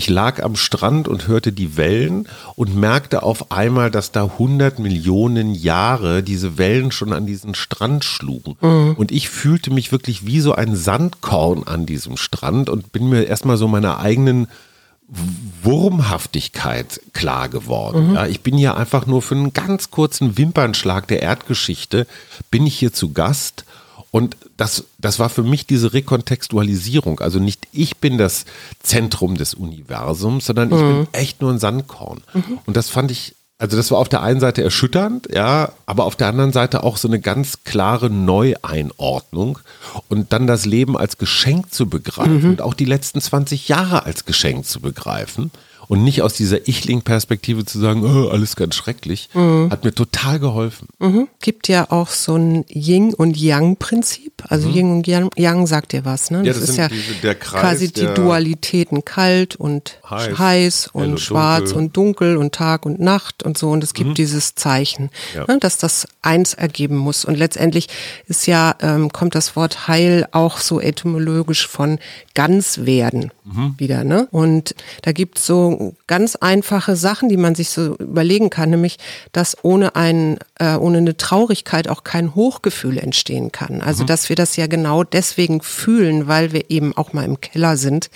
[0.00, 4.78] ich lag am Strand und hörte die Wellen und merkte auf einmal, dass da 100
[4.78, 8.56] Millionen Jahre diese Wellen schon an diesen Strand schlugen.
[8.62, 8.94] Mhm.
[8.96, 13.24] Und ich fühlte mich wirklich wie so ein Sandkorn an diesem Strand und bin mir
[13.24, 14.48] erstmal so meiner eigenen
[15.62, 18.08] Wurmhaftigkeit klar geworden.
[18.08, 18.14] Mhm.
[18.14, 22.06] Ja, ich bin hier einfach nur für einen ganz kurzen Wimpernschlag der Erdgeschichte,
[22.50, 23.66] bin ich hier zu Gast
[24.10, 27.20] und das, das war für mich diese Rekontextualisierung.
[27.20, 28.44] Also nicht ich bin das
[28.82, 30.88] Zentrum des Universums, sondern ich mhm.
[30.88, 32.22] bin echt nur ein Sandkorn.
[32.34, 32.58] Mhm.
[32.66, 36.16] Und das fand ich, also das war auf der einen Seite erschütternd, ja, aber auf
[36.16, 39.60] der anderen Seite auch so eine ganz klare Neueinordnung
[40.08, 42.50] und dann das Leben als Geschenk zu begreifen mhm.
[42.50, 45.52] und auch die letzten 20 Jahre als Geschenk zu begreifen
[45.90, 49.70] und nicht aus dieser Ichling-Perspektive zu sagen, oh, alles ganz schrecklich, mhm.
[49.72, 50.86] hat mir total geholfen.
[51.00, 51.26] Mhm.
[51.40, 54.39] Gibt ja auch so ein Yin- und Yang-Prinzip.
[54.48, 54.74] Also mhm.
[54.74, 56.42] Yin und Yang, Yang sagt dir was, ne?
[56.42, 61.20] Das, ja, das ist ja diese, Kreis, quasi die Dualitäten, kalt und heiß, heiß und
[61.20, 61.78] schwarz dunkel.
[61.78, 63.70] und dunkel und Tag und Nacht und so.
[63.70, 64.14] Und es gibt mhm.
[64.14, 65.44] dieses Zeichen, ja.
[65.46, 67.24] ne, dass das eins ergeben muss.
[67.24, 67.88] Und letztendlich
[68.26, 71.98] ist ja, ähm, kommt das Wort Heil auch so etymologisch von
[72.34, 73.74] ganz werden mhm.
[73.78, 74.28] wieder, ne?
[74.30, 78.98] Und da gibt es so ganz einfache Sachen, die man sich so überlegen kann, nämlich,
[79.32, 83.80] dass ohne ein, äh, ohne eine Traurigkeit auch kein Hochgefühl entstehen kann.
[83.80, 84.06] Also, mhm.
[84.08, 88.08] dass wir das ja genau deswegen fühlen, weil wir eben auch mal im Keller sind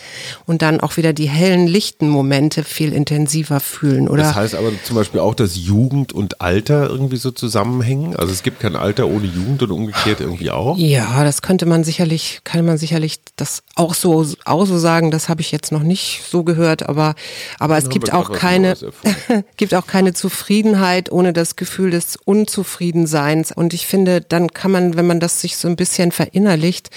[0.47, 4.23] und dann auch wieder die hellen, lichten Momente viel intensiver fühlen, oder?
[4.23, 8.17] Das heißt aber zum Beispiel auch, dass Jugend und Alter irgendwie so zusammenhängen.
[8.17, 10.79] Also, es gibt kein Alter ohne Jugend und umgekehrt irgendwie auch.
[10.79, 15.11] Ja, das könnte man sicherlich, kann man sicherlich das auch so, auch so sagen.
[15.11, 17.15] Das habe ich jetzt noch nicht so gehört, aber
[17.59, 18.77] aber es gibt auch keine,
[19.57, 23.53] gibt auch keine Zufriedenheit ohne das Gefühl des Unzufriedenseins.
[23.53, 26.91] Und ich finde, dann kann man, wenn man das sich so ein bisschen verinnerlicht,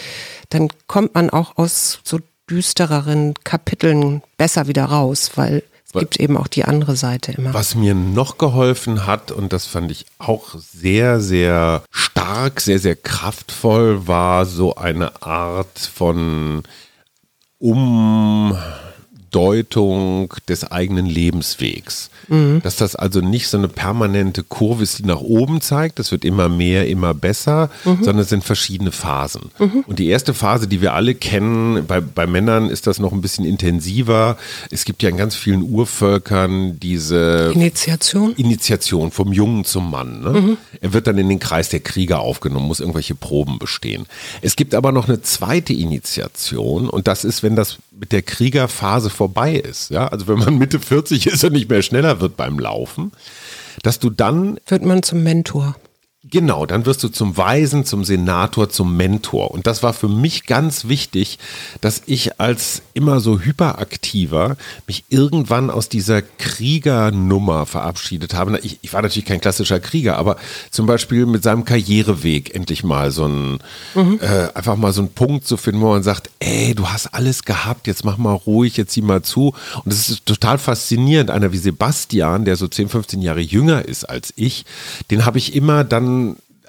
[0.50, 6.36] dann kommt man auch aus so düstereren Kapiteln besser wieder raus, weil es gibt eben
[6.36, 7.54] auch die andere Seite immer.
[7.54, 12.96] Was mir noch geholfen hat, und das fand ich auch sehr, sehr stark, sehr, sehr
[12.96, 16.64] kraftvoll, war so eine Art von
[17.58, 18.58] um
[19.38, 22.10] Deutung des eigenen Lebenswegs.
[22.28, 22.62] Mhm.
[22.64, 26.26] Dass das also nicht so eine permanente Kurve ist, die nach oben zeigt, das wird
[26.26, 27.98] immer mehr, immer besser, mhm.
[27.98, 29.52] sondern es sind verschiedene Phasen.
[29.60, 29.84] Mhm.
[29.86, 33.22] Und die erste Phase, die wir alle kennen, bei, bei Männern ist das noch ein
[33.22, 34.38] bisschen intensiver.
[34.72, 40.22] Es gibt ja in ganz vielen Urvölkern diese Initiation, Initiation vom Jungen zum Mann.
[40.22, 40.30] Ne?
[40.30, 40.58] Mhm.
[40.82, 44.08] Er wird dann in den Kreis der Krieger aufgenommen, muss irgendwelche Proben bestehen.
[44.42, 49.10] Es gibt aber noch eine zweite Initiation und das ist, wenn das mit der Kriegerphase
[49.28, 52.60] vorbei ist, ja, also wenn man Mitte 40 ist und nicht mehr schneller wird beim
[52.60, 53.12] Laufen,
[53.84, 55.76] dass du dann wird man zum Mentor.
[56.24, 59.52] Genau, dann wirst du zum Weisen, zum Senator, zum Mentor.
[59.52, 61.38] Und das war für mich ganz wichtig,
[61.80, 68.60] dass ich als immer so hyperaktiver mich irgendwann aus dieser Kriegernummer verabschiedet habe.
[68.64, 70.38] Ich, ich war natürlich kein klassischer Krieger, aber
[70.72, 73.60] zum Beispiel mit seinem Karriereweg endlich mal so ein,
[73.94, 74.20] mhm.
[74.20, 77.44] äh, einfach mal so einen Punkt zu finden, wo man sagt, ey, du hast alles
[77.44, 79.54] gehabt, jetzt mach mal ruhig, jetzt sieh mal zu.
[79.76, 81.30] Und das ist total faszinierend.
[81.30, 84.66] Einer wie Sebastian, der so 10, 15 Jahre jünger ist als ich,
[85.12, 86.17] den habe ich immer dann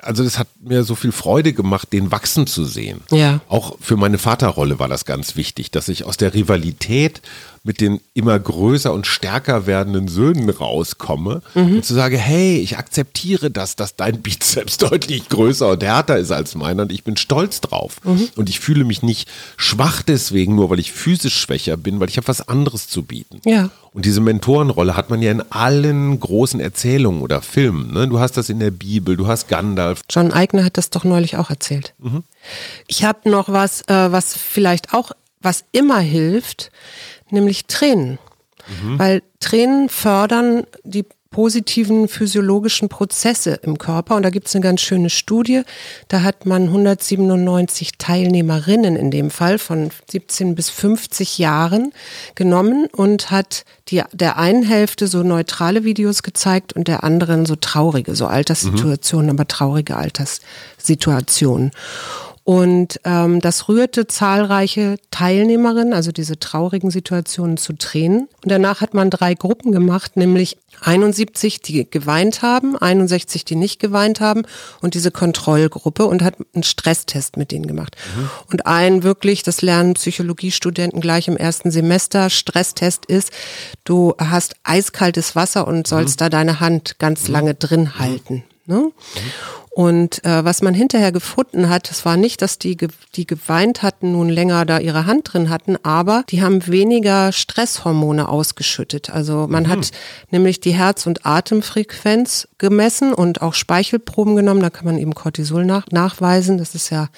[0.02, 3.00] also das hat mir so viel Freude gemacht, den wachsen zu sehen.
[3.11, 3.40] Ja.
[3.48, 7.20] Auch für meine Vaterrolle war das ganz wichtig, dass ich aus der Rivalität
[7.68, 11.76] mit den immer größer und stärker werdenden Söhnen rauskomme mhm.
[11.76, 16.33] und zu sagen, hey, ich akzeptiere das, dass dein Bizeps deutlich größer und härter ist
[16.33, 17.96] als meiner und ich bin stolz drauf.
[18.04, 18.31] Mhm.
[18.37, 19.28] Und ich fühle mich nicht
[19.59, 23.42] schwach deswegen, nur weil ich physisch schwächer bin, weil ich habe was anderes zu bieten.
[23.44, 23.68] Ja.
[23.92, 27.92] Und diese Mentorenrolle hat man ja in allen großen Erzählungen oder Filmen.
[27.92, 28.09] Ne?
[28.09, 30.00] Du hast das in der Bibel, du hast Gandalf.
[30.09, 31.92] John Eigner hat das doch neulich auch erzählt.
[31.98, 32.24] Mhm.
[32.87, 36.70] Ich habe noch was, äh, was vielleicht auch, was immer hilft,
[37.30, 38.18] nämlich Tränen.
[38.82, 38.98] Mhm.
[38.98, 44.16] Weil Tränen fördern die positiven physiologischen Prozesse im Körper.
[44.16, 45.62] Und da gibt es eine ganz schöne Studie.
[46.08, 51.92] Da hat man 197 Teilnehmerinnen in dem Fall von 17 bis 50 Jahren
[52.34, 57.56] genommen und hat die, der einen Hälfte so neutrale Videos gezeigt und der anderen so
[57.56, 59.32] traurige, so Alterssituationen, mhm.
[59.32, 61.72] aber traurige Alterssituationen.
[62.48, 68.20] Und ähm, das rührte zahlreiche Teilnehmerinnen, also diese traurigen Situationen, zu Tränen.
[68.42, 73.80] Und danach hat man drei Gruppen gemacht, nämlich 71, die geweint haben, 61, die nicht
[73.80, 74.44] geweint haben
[74.80, 77.98] und diese Kontrollgruppe und hat einen Stresstest mit denen gemacht.
[78.16, 78.30] Mhm.
[78.50, 83.30] Und ein wirklich, das lernen Psychologiestudenten gleich im ersten Semester, Stresstest ist,
[83.84, 86.24] du hast eiskaltes Wasser und sollst mhm.
[86.24, 87.34] da deine Hand ganz mhm.
[87.34, 88.42] lange drin halten.
[88.64, 88.90] Ne?
[89.78, 92.76] Und äh, was man hinterher gefunden hat, es war nicht, dass die,
[93.14, 98.28] die geweint hatten, nun länger da ihre Hand drin hatten, aber die haben weniger Stresshormone
[98.28, 99.08] ausgeschüttet.
[99.08, 99.68] Also man mhm.
[99.68, 99.90] hat
[100.32, 104.62] nämlich die Herz- und Atemfrequenz gemessen und auch Speichelproben genommen.
[104.62, 106.58] Da kann man eben Cortisol nach, nachweisen.
[106.58, 107.08] Das ist ja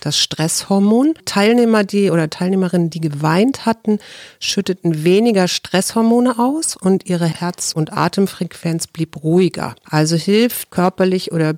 [0.00, 1.14] das Stresshormon.
[1.24, 4.00] Teilnehmer, die oder Teilnehmerinnen, die geweint hatten,
[4.40, 9.76] schütteten weniger Stresshormone aus und ihre Herz- und Atemfrequenz blieb ruhiger.
[9.84, 11.54] Also hilft körperlich oder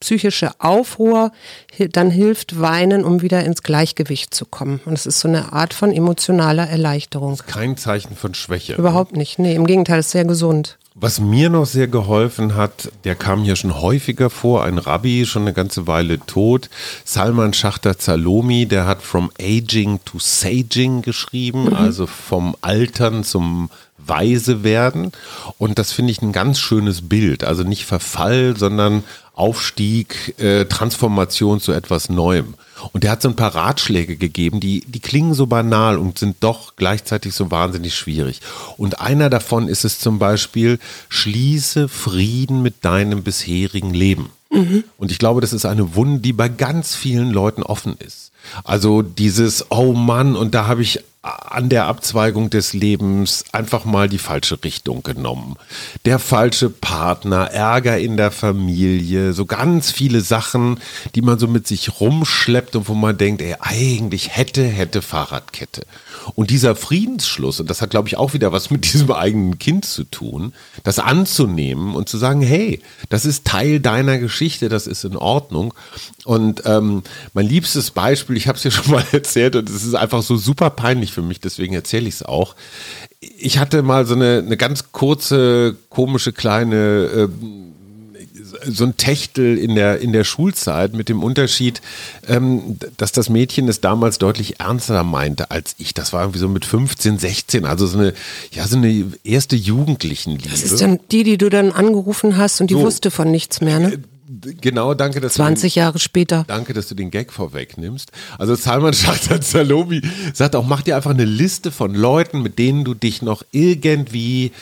[0.00, 1.32] psychische Aufruhr,
[1.92, 4.80] dann hilft Weinen, um wieder ins Gleichgewicht zu kommen.
[4.84, 7.38] Und es ist so eine Art von emotionaler Erleichterung.
[7.46, 8.74] kein Zeichen von Schwäche.
[8.74, 9.38] Überhaupt nicht.
[9.38, 10.78] Nee, im Gegenteil, es ist sehr gesund.
[10.98, 15.42] Was mir noch sehr geholfen hat, der kam hier schon häufiger vor, ein Rabbi, schon
[15.42, 16.70] eine ganze Weile tot,
[17.04, 21.74] Salman Schachter Zalomi, der hat From Aging to Saging geschrieben, mhm.
[21.74, 23.68] also vom Altern zum
[23.98, 25.12] Weise werden.
[25.58, 27.44] Und das finde ich ein ganz schönes Bild.
[27.44, 29.04] Also nicht Verfall, sondern
[29.36, 32.54] Aufstieg, äh, Transformation zu etwas Neuem.
[32.92, 36.36] Und der hat so ein paar Ratschläge gegeben, die, die klingen so banal und sind
[36.40, 38.40] doch gleichzeitig so wahnsinnig schwierig.
[38.76, 44.30] Und einer davon ist es zum Beispiel, schließe Frieden mit deinem bisherigen Leben.
[44.50, 44.84] Mhm.
[44.98, 48.32] Und ich glaube, das ist eine Wunde, die bei ganz vielen Leuten offen ist.
[48.64, 54.08] Also dieses, oh Mann, und da habe ich an der Abzweigung des Lebens einfach mal
[54.08, 55.56] die falsche Richtung genommen.
[56.04, 60.78] Der falsche Partner, Ärger in der Familie, so ganz viele Sachen,
[61.14, 65.82] die man so mit sich rumschleppt und wo man denkt, ey, eigentlich hätte, hätte Fahrradkette.
[66.34, 69.84] Und dieser Friedensschluss, und das hat, glaube ich, auch wieder was mit diesem eigenen Kind
[69.84, 75.04] zu tun, das anzunehmen und zu sagen, hey, das ist Teil deiner Geschichte, das ist
[75.04, 75.74] in Ordnung.
[76.24, 77.02] Und ähm,
[77.34, 80.36] mein liebstes Beispiel, ich habe es ja schon mal erzählt und es ist einfach so
[80.36, 82.56] super peinlich für mich, deswegen erzähle ich es auch.
[83.20, 86.76] Ich hatte mal so eine, eine ganz kurze, komische kleine...
[86.76, 87.28] Äh,
[88.64, 91.80] so ein Techtel in der, in der Schulzeit mit dem Unterschied,
[92.28, 95.94] ähm, dass das Mädchen es damals deutlich ernster meinte als ich.
[95.94, 98.14] Das war irgendwie so mit 15, 16, also so eine,
[98.52, 100.48] ja, so eine erste Jugendlichenliebe.
[100.48, 103.60] Das ist dann die, die du dann angerufen hast und die so, wusste von nichts
[103.60, 103.98] mehr, ne?
[104.60, 106.44] Genau, danke, dass 20 du den, Jahre später.
[106.48, 108.10] Danke, dass du den Gag vorwegnimmst.
[108.38, 112.84] Also Salman Schachter Salomi sagt auch, mach dir einfach eine Liste von Leuten, mit denen
[112.84, 114.52] du dich noch irgendwie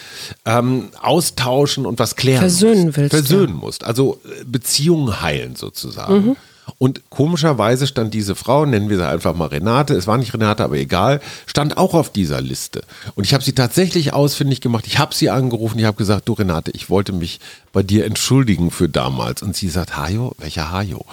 [0.44, 2.96] ähm, austauschen und was klären Versöhnen musst.
[2.98, 3.10] willst.
[3.14, 3.60] Versöhnen ja.
[3.60, 3.84] musst.
[3.84, 6.14] Also äh, Beziehungen heilen sozusagen.
[6.14, 6.36] Mhm.
[6.78, 10.64] Und komischerweise stand diese Frau, nennen wir sie einfach mal Renate, es war nicht Renate,
[10.64, 12.82] aber egal, stand auch auf dieser Liste.
[13.14, 14.86] Und ich habe sie tatsächlich ausfindig gemacht.
[14.86, 17.40] Ich habe sie angerufen, ich habe gesagt, du Renate, ich wollte mich
[17.72, 19.42] bei dir entschuldigen für damals.
[19.42, 21.04] Und sie sagt, Hajo, welcher Hajo?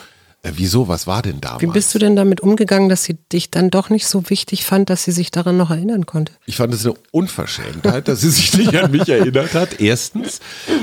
[0.43, 1.61] Äh, wieso, was war denn damals?
[1.61, 4.89] Wie bist du denn damit umgegangen, dass sie dich dann doch nicht so wichtig fand,
[4.89, 6.33] dass sie sich daran noch erinnern konnte?
[6.45, 9.79] Ich fand es eine Unverschämtheit, dass sie sich nicht an mich erinnert hat.
[9.79, 10.39] Erstens.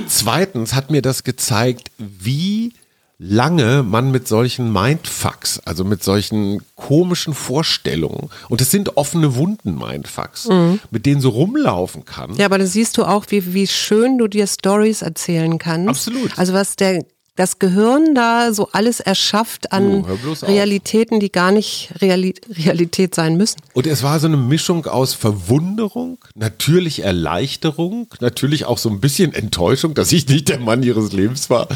[0.07, 2.73] Zweitens hat mir das gezeigt, wie
[3.19, 9.77] lange man mit solchen Mindfucks, also mit solchen komischen Vorstellungen, und es sind offene Wunden
[9.77, 10.81] Mindfucks, mhm.
[10.91, 12.35] mit denen so rumlaufen kann.
[12.37, 15.89] Ja, aber da siehst du auch, wie, wie schön du dir Stories erzählen kannst.
[15.89, 16.39] Absolut.
[16.39, 17.05] Also was der
[17.39, 23.37] das Gehirn da so alles erschafft an oh, Realitäten, die gar nicht Reali Realität sein
[23.37, 23.59] müssen.
[23.75, 29.35] Und es war so eine Mischung aus Verwunderung, natürlich Erleichterung, natürlich auch so ein bisschen
[29.35, 31.69] Enttäuschung, dass ich nicht der Mann ihres Lebens war,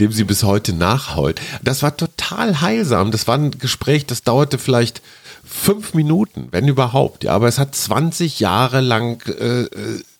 [0.00, 1.40] dem sie bis heute nachheult.
[1.62, 3.12] Das war total heilsam.
[3.12, 5.00] Das war ein Gespräch, das dauerte vielleicht
[5.44, 7.22] fünf Minuten, wenn überhaupt.
[7.22, 9.68] Ja, aber es hat 20 Jahre lang äh, äh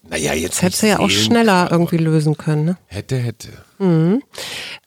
[0.09, 0.57] naja, jetzt.
[0.57, 2.77] Das hätte sie ja auch schneller irgendwie lösen können, ne?
[2.87, 3.49] Hätte, hätte.
[3.85, 4.23] Mhm.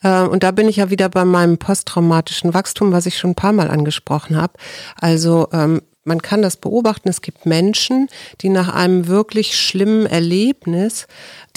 [0.02, 3.36] Äh, und da bin ich ja wieder bei meinem posttraumatischen Wachstum, was ich schon ein
[3.36, 4.54] paar Mal angesprochen habe.
[5.00, 7.10] Also ähm, man kann das beobachten.
[7.10, 8.08] Es gibt Menschen,
[8.42, 11.08] die nach einem wirklich schlimmen Erlebnis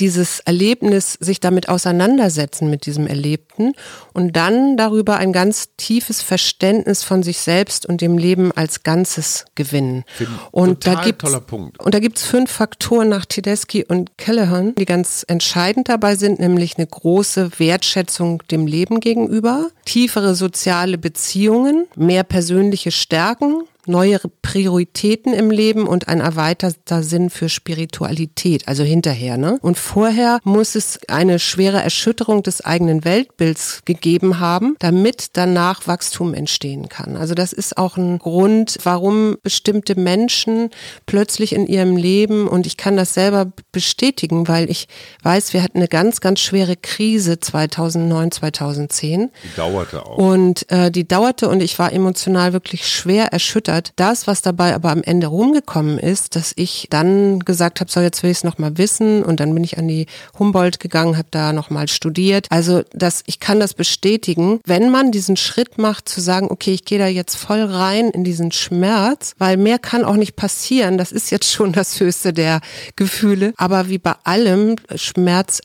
[0.01, 3.75] dieses Erlebnis sich damit auseinandersetzen mit diesem Erlebten
[4.15, 9.45] und dann darüber ein ganz tiefes Verständnis von sich selbst und dem Leben als Ganzes
[9.55, 10.05] gewinnen.
[10.51, 11.31] Und da gibt's.
[11.79, 16.41] Und da gibt es fünf Faktoren nach Tedeschi und Callahan, die ganz entscheidend dabei sind,
[16.41, 25.35] nämlich eine große Wertschätzung dem Leben gegenüber, tiefere soziale Beziehungen, mehr persönliche Stärken, neue Prioritäten
[25.35, 29.37] im Leben und ein erweiterter Sinn für Spiritualität, also hinterher.
[29.37, 29.59] Ne?
[29.61, 36.35] Und vorher muss es eine schwere Erschütterung des eigenen Weltbilds gegeben haben, damit danach Wachstum
[36.35, 37.17] entstehen kann.
[37.17, 40.71] Also das ist auch ein Grund, warum bestimmte Menschen
[41.07, 44.89] plötzlich in ihrem Leben, und ich kann das selber bestätigen, weil ich
[45.23, 49.31] weiß, wir hatten eine ganz, ganz schwere Krise 2009, 2010.
[49.45, 50.17] Die dauerte auch.
[50.17, 53.80] Und äh, die dauerte und ich war emotional wirklich schwer erschüttert.
[53.97, 58.23] Das, was dabei aber am Ende rumgekommen ist, dass ich dann gesagt habe, so jetzt
[58.23, 60.07] will ich es nochmal wissen und dann bin ich an die
[60.39, 62.47] Humboldt gegangen, habe da nochmal studiert.
[62.51, 66.85] Also das, ich kann das bestätigen, wenn man diesen Schritt macht zu sagen, okay, ich
[66.85, 70.99] gehe da jetzt voll rein in diesen Schmerz, weil mehr kann auch nicht passieren.
[70.99, 72.61] Das ist jetzt schon das höchste der
[72.97, 73.53] Gefühle.
[73.57, 75.61] Aber wie bei allem, Schmerz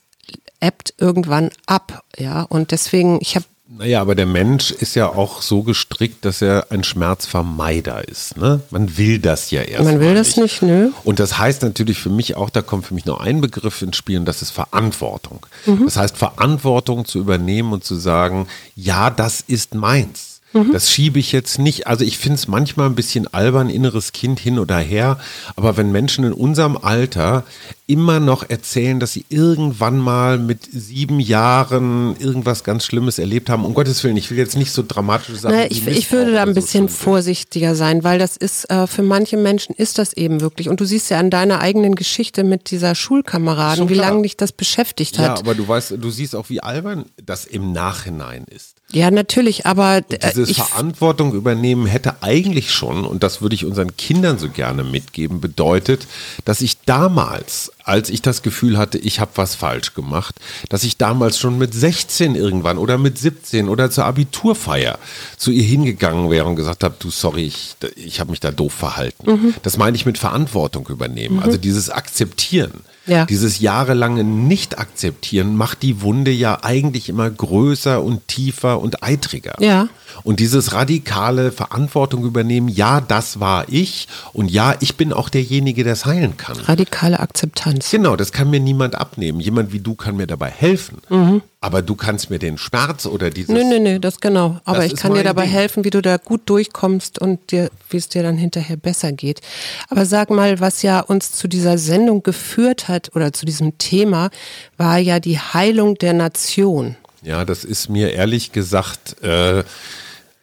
[0.59, 2.41] ebbt irgendwann ab, ja.
[2.43, 3.45] Und deswegen, ich habe
[3.77, 8.37] naja, aber der Mensch ist ja auch so gestrickt, dass er ein Schmerzvermeider ist.
[8.37, 8.61] Ne?
[8.69, 9.83] Man will das ja erst.
[9.83, 10.91] Man will das nicht, nö.
[11.03, 13.97] Und das heißt natürlich für mich auch, da kommt für mich nur ein Begriff ins
[13.97, 15.45] Spiel und das ist Verantwortung.
[15.65, 15.85] Mhm.
[15.85, 20.35] Das heißt, Verantwortung zu übernehmen und zu sagen, ja, das ist meins.
[20.55, 20.71] Mhm.
[20.71, 21.85] Das schiebe ich jetzt nicht.
[21.85, 25.19] Also ich finde es manchmal ein bisschen albern, inneres Kind hin oder her.
[25.57, 27.43] Aber wenn Menschen in unserem Alter
[27.87, 33.63] immer noch erzählen, dass sie irgendwann mal mit sieben Jahren irgendwas ganz Schlimmes erlebt haben.
[33.63, 35.55] Um Gottes Willen, ich will jetzt nicht so dramatische Sachen.
[35.55, 39.03] Naja, ich, ich würde da ein bisschen so vorsichtiger sein, weil das ist, äh, für
[39.03, 40.67] manche Menschen ist das eben wirklich.
[40.67, 44.51] Und du siehst ja an deiner eigenen Geschichte mit dieser Schulkameraden, wie lange dich das
[44.51, 45.25] beschäftigt hat.
[45.25, 48.75] Ja, aber du weißt, du siehst auch, wie albern das im Nachhinein ist.
[48.91, 53.65] Ja, natürlich, aber und äh, dieses Verantwortung übernehmen hätte eigentlich schon, und das würde ich
[53.65, 56.07] unseren Kindern so gerne mitgeben, bedeutet,
[56.45, 60.35] dass ich damals als ich das Gefühl hatte, ich habe was falsch gemacht,
[60.69, 64.97] dass ich damals schon mit 16 irgendwann oder mit 17 oder zur Abiturfeier
[65.37, 68.73] zu ihr hingegangen wäre und gesagt habe, du sorry, ich, ich habe mich da doof
[68.73, 69.31] verhalten.
[69.31, 69.53] Mhm.
[69.61, 71.43] Das meine ich mit Verantwortung übernehmen, mhm.
[71.43, 72.81] also dieses Akzeptieren.
[73.07, 73.25] Ja.
[73.25, 79.55] Dieses jahrelange Nicht-Akzeptieren macht die Wunde ja eigentlich immer größer und tiefer und eitriger.
[79.59, 79.87] Ja.
[80.23, 85.83] Und dieses radikale Verantwortung übernehmen, ja, das war ich und ja, ich bin auch derjenige,
[85.83, 86.57] der es heilen kann.
[86.57, 87.91] Radikale Akzeptanz.
[87.91, 89.39] Genau, das kann mir niemand abnehmen.
[89.39, 91.01] Jemand wie du kann mir dabei helfen.
[91.09, 91.41] Mhm.
[91.65, 93.49] Aber du kannst mir den Schmerz oder dieses.
[93.49, 94.61] Nö, nö, nö, das genau.
[94.65, 95.51] Aber das ich kann dir dabei Ding.
[95.51, 99.41] helfen, wie du da gut durchkommst und dir, wie es dir dann hinterher besser geht.
[99.89, 104.29] Aber sag mal, was ja uns zu dieser Sendung geführt hat oder zu diesem Thema,
[104.77, 106.97] war ja die Heilung der Nation.
[107.23, 109.23] Ja, das ist mir ehrlich gesagt.
[109.23, 109.63] Äh,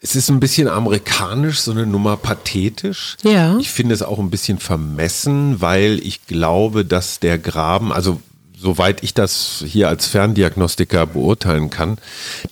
[0.00, 3.16] es ist ein bisschen amerikanisch, so eine Nummer pathetisch.
[3.22, 3.58] Ja.
[3.61, 8.20] Ich finde es auch ein bisschen vermessen, weil ich glaube, dass der Graben, also
[8.62, 11.98] soweit ich das hier als Ferndiagnostiker beurteilen kann,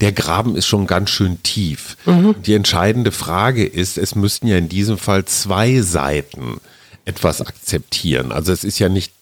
[0.01, 1.97] der Graben ist schon ganz schön tief.
[2.05, 2.35] Mhm.
[2.45, 6.61] Die entscheidende Frage ist, es müssten ja in diesem Fall zwei Seiten
[7.05, 8.33] etwas akzeptieren.
[8.33, 9.13] Also es ist ja nicht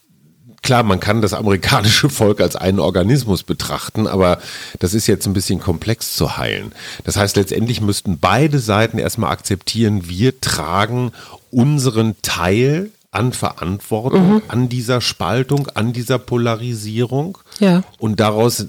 [0.61, 4.39] klar, man kann das amerikanische Volk als einen Organismus betrachten, aber
[4.79, 6.71] das ist jetzt ein bisschen komplex zu heilen.
[7.03, 11.11] Das heißt, letztendlich müssten beide Seiten erstmal akzeptieren, wir tragen
[11.51, 14.41] unseren Teil an Verantwortung, mhm.
[14.47, 17.37] an dieser Spaltung, an dieser Polarisierung.
[17.59, 17.83] Ja.
[17.97, 18.67] Und daraus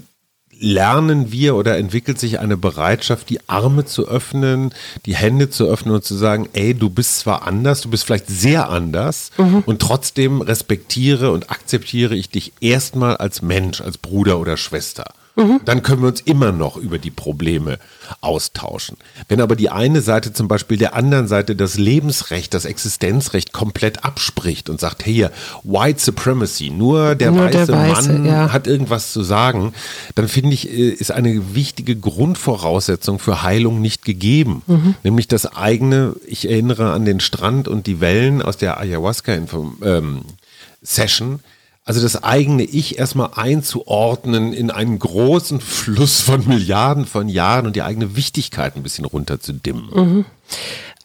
[0.61, 4.73] lernen wir oder entwickelt sich eine Bereitschaft, die Arme zu öffnen,
[5.05, 8.27] die Hände zu öffnen und zu sagen, ey, du bist zwar anders, du bist vielleicht
[8.27, 9.63] sehr anders mhm.
[9.65, 15.13] und trotzdem respektiere und akzeptiere ich dich erstmal als Mensch, als Bruder oder Schwester.
[15.41, 15.61] Mhm.
[15.65, 17.79] Dann können wir uns immer noch über die Probleme
[18.19, 18.97] austauschen.
[19.27, 24.03] Wenn aber die eine Seite zum Beispiel der anderen Seite das Lebensrecht, das Existenzrecht komplett
[24.03, 25.27] abspricht und sagt, hey,
[25.63, 28.51] White Supremacy, nur der, nur weiße, der weiße, Mann ja.
[28.51, 29.73] hat irgendwas zu sagen,
[30.15, 34.63] dann finde ich, äh, ist eine wichtige Grundvoraussetzung für Heilung nicht gegeben.
[34.67, 34.95] Mhm.
[35.03, 41.39] Nämlich das eigene, ich erinnere an den Strand und die Wellen aus der Ayahuasca-Session,
[41.83, 47.75] also das eigene Ich erstmal einzuordnen in einen großen Fluss von Milliarden von Jahren und
[47.75, 49.89] die eigene Wichtigkeit ein bisschen runterzudimmen.
[49.93, 50.25] Mhm.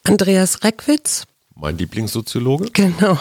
[0.03, 1.25] Andreas Reckwitz
[1.59, 2.69] mein Lieblingssoziologe.
[2.73, 3.17] Genau.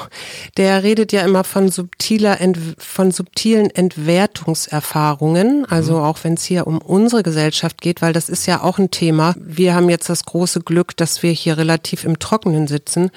[0.57, 2.39] Der redet ja immer von subtiler,
[2.79, 5.65] von subtilen Entwertungserfahrungen.
[5.67, 6.03] Also mhm.
[6.03, 9.35] auch wenn es hier um unsere Gesellschaft geht, weil das ist ja auch ein Thema.
[9.39, 13.05] Wir haben jetzt das große Glück, dass wir hier relativ im Trockenen sitzen.
[13.05, 13.11] Mhm.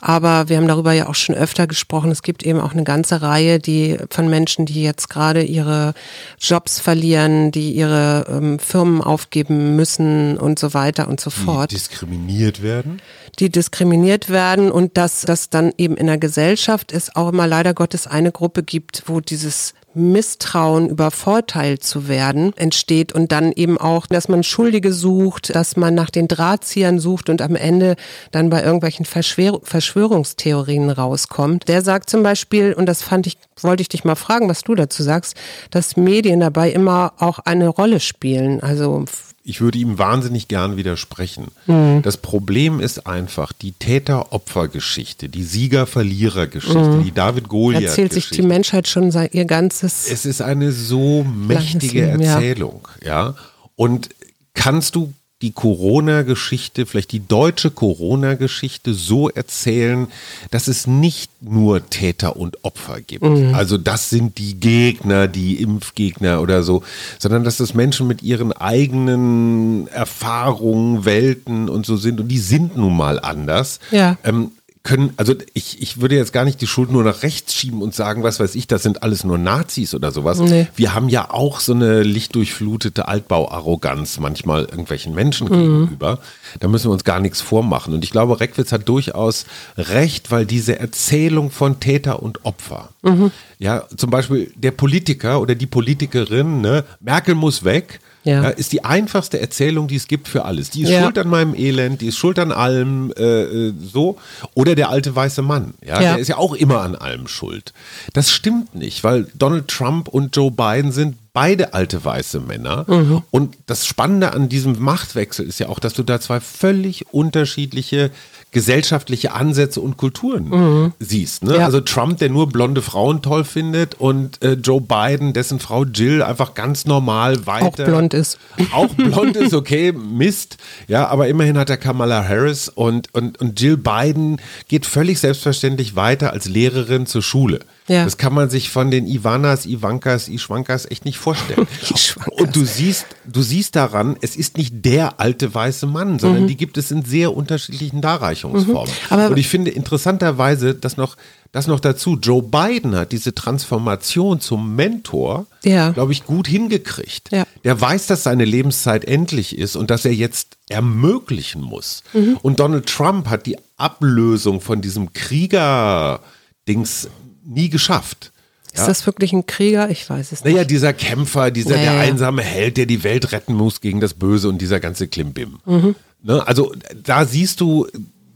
[0.00, 2.10] Aber wir haben darüber ja auch schon öfter gesprochen.
[2.10, 5.94] Es gibt eben auch eine ganze Reihe, die von Menschen, die jetzt gerade ihre
[6.40, 11.70] Jobs verlieren, die ihre ähm, Firmen aufgeben müssen und so weiter und so fort.
[11.70, 13.00] Die diskriminiert werden?
[13.38, 17.72] Die diskriminiert werden und dass das dann eben in der Gesellschaft es auch immer leider
[17.72, 24.06] Gottes eine Gruppe gibt, wo dieses Misstrauen übervorteilt zu werden entsteht und dann eben auch,
[24.06, 27.96] dass man Schuldige sucht, dass man nach den Drahtziehern sucht und am Ende
[28.30, 31.68] dann bei irgendwelchen Verschwör Verschwörungstheorien rauskommt.
[31.68, 34.74] Der sagt zum Beispiel, und das fand ich, wollte ich dich mal fragen, was du
[34.74, 35.36] dazu sagst,
[35.70, 38.60] dass Medien dabei immer auch eine Rolle spielen.
[38.60, 39.04] Also
[39.44, 41.48] ich würde ihm wahnsinnig gern widersprechen.
[41.66, 42.02] Mhm.
[42.02, 47.04] Das Problem ist einfach die Täter-Opfer-Geschichte, die Sieger-Verlierer-Geschichte, mhm.
[47.04, 48.02] die David-Goliath-Geschichte.
[48.02, 49.81] Erzählt sich die Menschheit schon seit ihr ganzes.
[49.82, 53.08] Es ist eine so mächtige Leben, Erzählung, ja.
[53.08, 53.34] ja.
[53.76, 54.10] Und
[54.54, 55.12] kannst du
[55.42, 60.06] die Corona-Geschichte, vielleicht die deutsche Corona-Geschichte so erzählen,
[60.52, 63.24] dass es nicht nur Täter und Opfer gibt.
[63.24, 63.52] Mhm.
[63.52, 66.84] Also das sind die Gegner, die Impfgegner oder so,
[67.18, 72.76] sondern dass das Menschen mit ihren eigenen Erfahrungen, Welten und so sind und die sind
[72.76, 73.80] nun mal anders.
[73.90, 74.16] Ja.
[74.22, 74.52] Ähm,
[74.82, 77.94] können, also ich, ich würde jetzt gar nicht die Schuld nur nach rechts schieben und
[77.94, 80.40] sagen, was weiß ich, das sind alles nur Nazis oder sowas.
[80.40, 80.66] Nee.
[80.74, 85.50] Wir haben ja auch so eine lichtdurchflutete Altbauarroganz manchmal irgendwelchen Menschen mhm.
[85.52, 86.18] gegenüber.
[86.58, 87.94] Da müssen wir uns gar nichts vormachen.
[87.94, 89.46] Und ich glaube, Reckwitz hat durchaus
[89.78, 93.30] recht, weil diese Erzählung von Täter und Opfer, mhm.
[93.58, 98.42] ja, zum Beispiel der Politiker oder die Politikerin, ne, Merkel muss weg, ja.
[98.42, 98.48] ja.
[98.48, 100.70] ist die einfachste Erzählung, die es gibt für alles.
[100.70, 101.02] Die ist ja.
[101.02, 104.16] schuld an meinem Elend, die ist schuld an allem, äh, äh, so.
[104.54, 107.72] Oder der alte weiße Mann, ja, ja, der ist ja auch immer an allem schuld.
[108.12, 112.84] Das stimmt nicht, weil Donald Trump und Joe Biden sind beide alte weiße Männer.
[112.88, 113.22] Mhm.
[113.30, 118.10] Und das Spannende an diesem Machtwechsel ist ja auch, dass du da zwei völlig unterschiedliche
[118.50, 120.92] gesellschaftliche Ansätze und Kulturen mhm.
[120.98, 121.42] siehst.
[121.42, 121.56] Ne?
[121.56, 121.64] Ja.
[121.64, 126.22] Also Trump, der nur blonde Frauen toll findet und äh, Joe Biden, dessen Frau Jill
[126.22, 127.66] einfach ganz normal weiter.
[127.66, 128.38] Auch blond ist.
[128.72, 130.58] Auch blond ist, okay, Mist.
[130.86, 135.96] Ja, aber immerhin hat er Kamala Harris und, und, und Jill Biden geht völlig selbstverständlich
[135.96, 137.60] weiter als Lehrerin zur Schule.
[137.92, 138.04] Ja.
[138.04, 141.66] Das kann man sich von den Ivanas, Ivankas, Ischwankas echt nicht vorstellen.
[142.38, 146.46] Und du siehst, du siehst daran, es ist nicht der alte weiße Mann, sondern mhm.
[146.46, 148.90] die gibt es in sehr unterschiedlichen Darreichungsformen.
[149.10, 149.26] Mhm.
[149.26, 151.18] Und ich finde interessanterweise, dass noch,
[151.52, 155.90] das noch dazu, Joe Biden hat diese Transformation zum Mentor, ja.
[155.90, 157.30] glaube ich, gut hingekriegt.
[157.30, 157.44] Ja.
[157.64, 162.04] Der weiß, dass seine Lebenszeit endlich ist und dass er jetzt ermöglichen muss.
[162.14, 162.38] Mhm.
[162.40, 167.08] Und Donald Trump hat die Ablösung von diesem Krieger-Dings
[167.52, 168.32] nie geschafft.
[168.72, 168.86] Ist ja?
[168.86, 169.90] das wirklich ein Krieger?
[169.90, 170.54] Ich weiß es nicht.
[170.54, 171.92] Naja, dieser Kämpfer, dieser naja.
[171.92, 175.58] der einsame Held, der die Welt retten muss gegen das Böse und dieser ganze Klimbim.
[175.66, 175.94] Mhm.
[176.22, 176.46] Ne?
[176.46, 177.86] Also da siehst du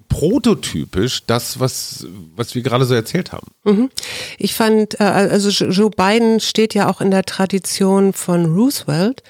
[0.08, 3.48] prototypisch das, was, was wir gerade so erzählt haben.
[3.64, 3.90] Mhm.
[4.38, 9.22] Ich fand, äh, also Joe Biden steht ja auch in der Tradition von Roosevelt,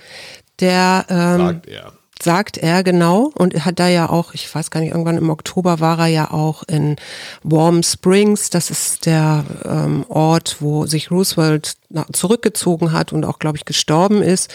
[0.61, 1.93] der ähm, sagt er
[2.27, 5.31] sagt er genau und er hat da ja auch, ich weiß gar nicht, irgendwann im
[5.31, 6.97] Oktober war er ja auch in
[7.45, 11.77] Warm Springs, das ist der ähm, Ort, wo sich Roosevelt
[12.13, 14.53] zurückgezogen hat und auch, glaube ich, gestorben ist.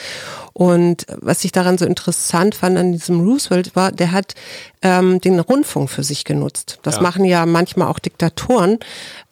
[0.52, 4.36] Und was ich daran so interessant fand an diesem Roosevelt war, der hat
[4.82, 6.80] ähm, den Rundfunk für sich genutzt.
[6.84, 7.02] Das ja.
[7.02, 8.80] machen ja manchmal auch Diktatoren,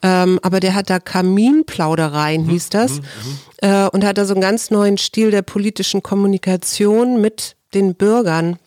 [0.02, 2.52] ähm, aber der hat da Kaminplaudereien, mhm.
[2.52, 3.02] hieß das, mhm.
[3.02, 3.40] mhm.
[3.62, 8.58] Äh, und hat da so einen ganz neuen Stil der politischen Kommunikation mit den Bürgern,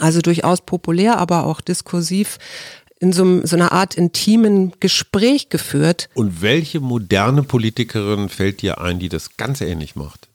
[0.00, 2.38] also durchaus populär, aber auch diskursiv,
[3.00, 6.08] in so, so einer Art intimen Gespräch geführt.
[6.14, 10.28] Und welche moderne Politikerin fällt dir ein, die das ganz ähnlich macht?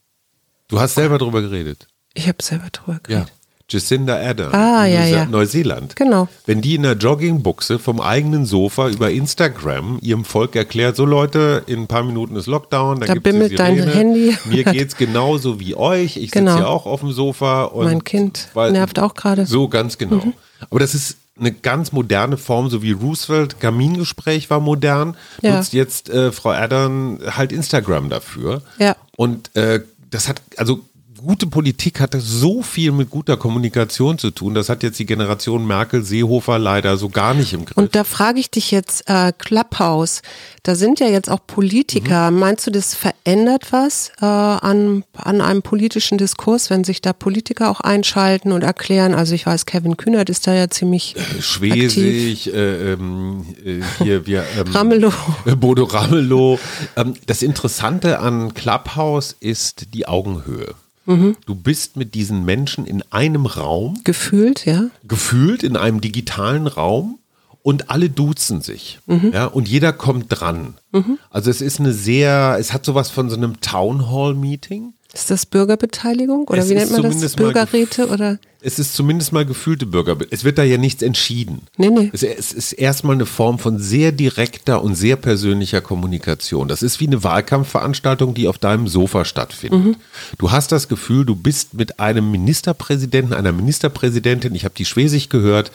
[0.68, 1.86] Du hast selber drüber geredet.
[2.12, 3.28] Ich habe selber drüber geredet.
[3.28, 3.35] Ja.
[3.68, 5.24] Jacinda Ardern ah, ja, ja.
[5.24, 5.96] Neuseeland.
[5.96, 6.28] Genau.
[6.46, 11.64] Wenn die in der Joggingbuchse vom eigenen Sofa über Instagram ihrem Volk erklärt, so Leute,
[11.66, 14.36] in ein paar Minuten ist Lockdown, da, da bimmelt dein Handy.
[14.44, 16.16] Mir geht's genauso wie euch.
[16.16, 16.52] Ich genau.
[16.52, 17.64] sitze ja auch auf dem Sofa.
[17.64, 19.46] Und mein Kind weil, nervt auch gerade.
[19.46, 20.24] So, ganz genau.
[20.24, 20.34] Mhm.
[20.70, 25.56] Aber das ist eine ganz moderne Form, so wie Roosevelt Kamingespräch war modern, ja.
[25.56, 28.62] nutzt jetzt äh, Frau Ardern halt Instagram dafür.
[28.78, 28.96] Ja.
[29.16, 30.80] Und äh, das hat, also
[31.26, 34.54] gute Politik hatte so viel mit guter Kommunikation zu tun.
[34.54, 37.76] Das hat jetzt die Generation Merkel, Seehofer leider so gar nicht im Griff.
[37.76, 40.22] Und da frage ich dich jetzt, äh, Clubhouse,
[40.62, 42.30] da sind ja jetzt auch Politiker.
[42.30, 42.38] Mhm.
[42.38, 47.70] Meinst du, das verändert was äh, an, an einem politischen Diskurs, wenn sich da Politiker
[47.70, 49.14] auch einschalten und erklären?
[49.14, 54.26] Also ich weiß, Kevin Kühnert ist da ja ziemlich äh, Schwesig, äh, ähm, äh, hier
[54.26, 55.12] wir ähm, Ramelow.
[55.56, 56.58] Bodo Ramelow.
[56.96, 60.74] Ähm, das Interessante an Clubhouse ist die Augenhöhe.
[61.06, 61.36] Mhm.
[61.46, 64.00] Du bist mit diesen Menschen in einem Raum.
[64.04, 64.86] Gefühlt, ja.
[65.06, 67.18] Gefühlt in einem digitalen Raum
[67.62, 69.00] und alle duzen sich.
[69.06, 69.32] Mhm.
[69.32, 70.74] Ja, und jeder kommt dran.
[70.92, 71.18] Mhm.
[71.30, 74.92] Also es ist eine sehr, es hat sowas von so einem Town Hall Meeting.
[75.12, 77.34] Ist das Bürgerbeteiligung oder es wie nennt man das?
[77.36, 78.38] Bürgerräte oder?
[78.60, 80.32] Es ist zumindest mal gefühlte Bürgerbild.
[80.32, 81.62] Es wird da ja nichts entschieden.
[81.76, 82.10] Nee, nee.
[82.12, 86.68] Es, es ist erstmal eine Form von sehr direkter und sehr persönlicher Kommunikation.
[86.68, 89.84] Das ist wie eine Wahlkampfveranstaltung, die auf deinem Sofa stattfindet.
[89.84, 89.96] Mhm.
[90.38, 95.28] Du hast das Gefühl, du bist mit einem Ministerpräsidenten, einer Ministerpräsidentin, ich habe die Schwesig
[95.30, 95.70] gehört,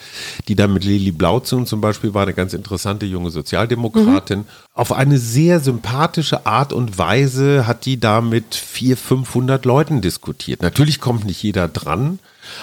[0.48, 4.44] die da mit Lili Blauzun zum Beispiel war, eine ganz interessante junge Sozialdemokratin, Mhm.
[4.74, 10.62] auf eine sehr sympathische Art und Weise hat die da mit 400, 500 Leuten diskutiert.
[10.62, 12.18] Natürlich kommt nicht jeder dran.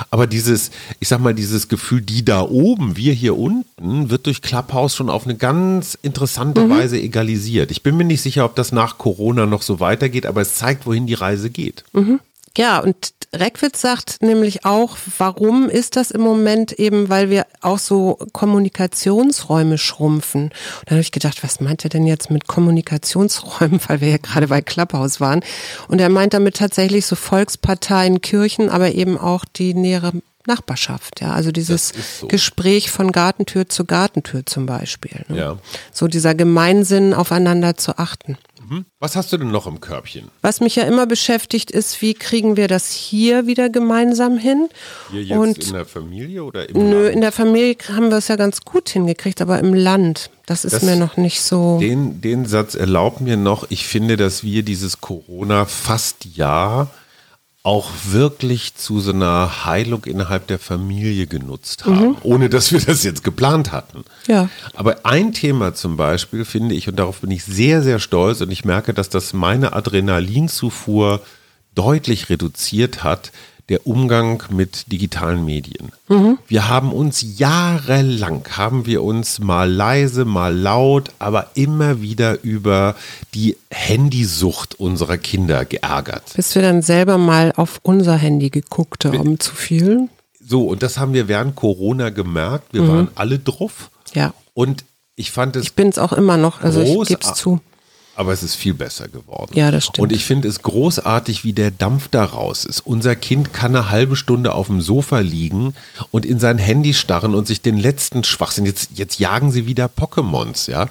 [0.09, 4.41] Aber dieses, ich sag mal, dieses Gefühl, die da oben, wir hier unten, wird durch
[4.41, 6.69] Clubhouse schon auf eine ganz interessante Mhm.
[6.69, 7.71] Weise egalisiert.
[7.71, 10.85] Ich bin mir nicht sicher, ob das nach Corona noch so weitergeht, aber es zeigt,
[10.85, 11.83] wohin die Reise geht.
[12.57, 17.77] Ja, und Reckwitz sagt nämlich auch, warum ist das im Moment eben, weil wir auch
[17.77, 20.45] so Kommunikationsräume schrumpfen.
[20.45, 20.53] Und
[20.85, 24.47] dann habe ich gedacht, was meint er denn jetzt mit Kommunikationsräumen, weil wir ja gerade
[24.47, 25.41] bei Clubhouse waren.
[25.87, 30.13] Und er meint damit tatsächlich so Volksparteien, Kirchen, aber eben auch die nähere
[30.47, 32.27] Nachbarschaft, ja, also dieses so.
[32.27, 35.23] Gespräch von Gartentür zu Gartentür zum Beispiel.
[35.27, 35.37] Ne?
[35.37, 35.57] Ja.
[35.91, 38.37] So dieser Gemeinsinn aufeinander zu achten.
[38.99, 40.29] Was hast du denn noch im Körbchen?
[40.41, 44.69] Was mich ja immer beschäftigt, ist, wie kriegen wir das hier wieder gemeinsam hin?
[45.11, 47.15] Hier jetzt Und in der Familie oder im nö, Land?
[47.15, 50.73] in der Familie haben wir es ja ganz gut hingekriegt, aber im Land, das ist
[50.73, 51.79] Das- mir noch nicht so.
[51.79, 56.87] Den, den Satz erlaubt mir noch, ich finde, dass wir dieses Corona fast Jahr
[57.61, 63.03] auch wirklich zu so einer Heilung innerhalb der Familie genutzt haben, ohne dass wir das
[63.03, 64.05] jetzt geplant hatten.
[64.27, 64.49] Ja.
[64.75, 68.49] Aber ein Thema zum Beispiel finde ich, und darauf bin ich sehr, sehr stolz, und
[68.49, 71.21] ich merke, dass das meine Adrenalinzufuhr
[71.75, 73.31] deutlich reduziert hat,
[73.69, 75.91] der Umgang mit digitalen Medien.
[76.47, 82.95] Wir haben uns jahrelang, haben wir uns mal leise, mal laut, aber immer wieder über
[83.35, 86.33] die Handysucht unserer Kinder geärgert.
[86.35, 90.09] Bis wir dann selber mal auf unser Handy geguckt haben, zu viel.
[90.43, 92.73] So, und das haben wir während Corona gemerkt.
[92.73, 93.91] Wir waren alle drauf.
[94.15, 94.33] Ja.
[94.55, 94.83] Und
[95.15, 97.59] ich fand es Ich bin es auch immer noch, also ich gebe es zu.
[98.19, 99.51] Aber es ist viel besser geworden.
[99.53, 99.99] Ja, das stimmt.
[99.99, 102.81] Und ich finde es großartig, wie der Dampf da raus ist.
[102.81, 105.73] Unser Kind kann eine halbe Stunde auf dem Sofa liegen
[106.11, 108.65] und in sein Handy starren und sich den letzten Schwachsinn.
[108.65, 110.89] Jetzt, jetzt jagen sie wieder Pokémons, ja.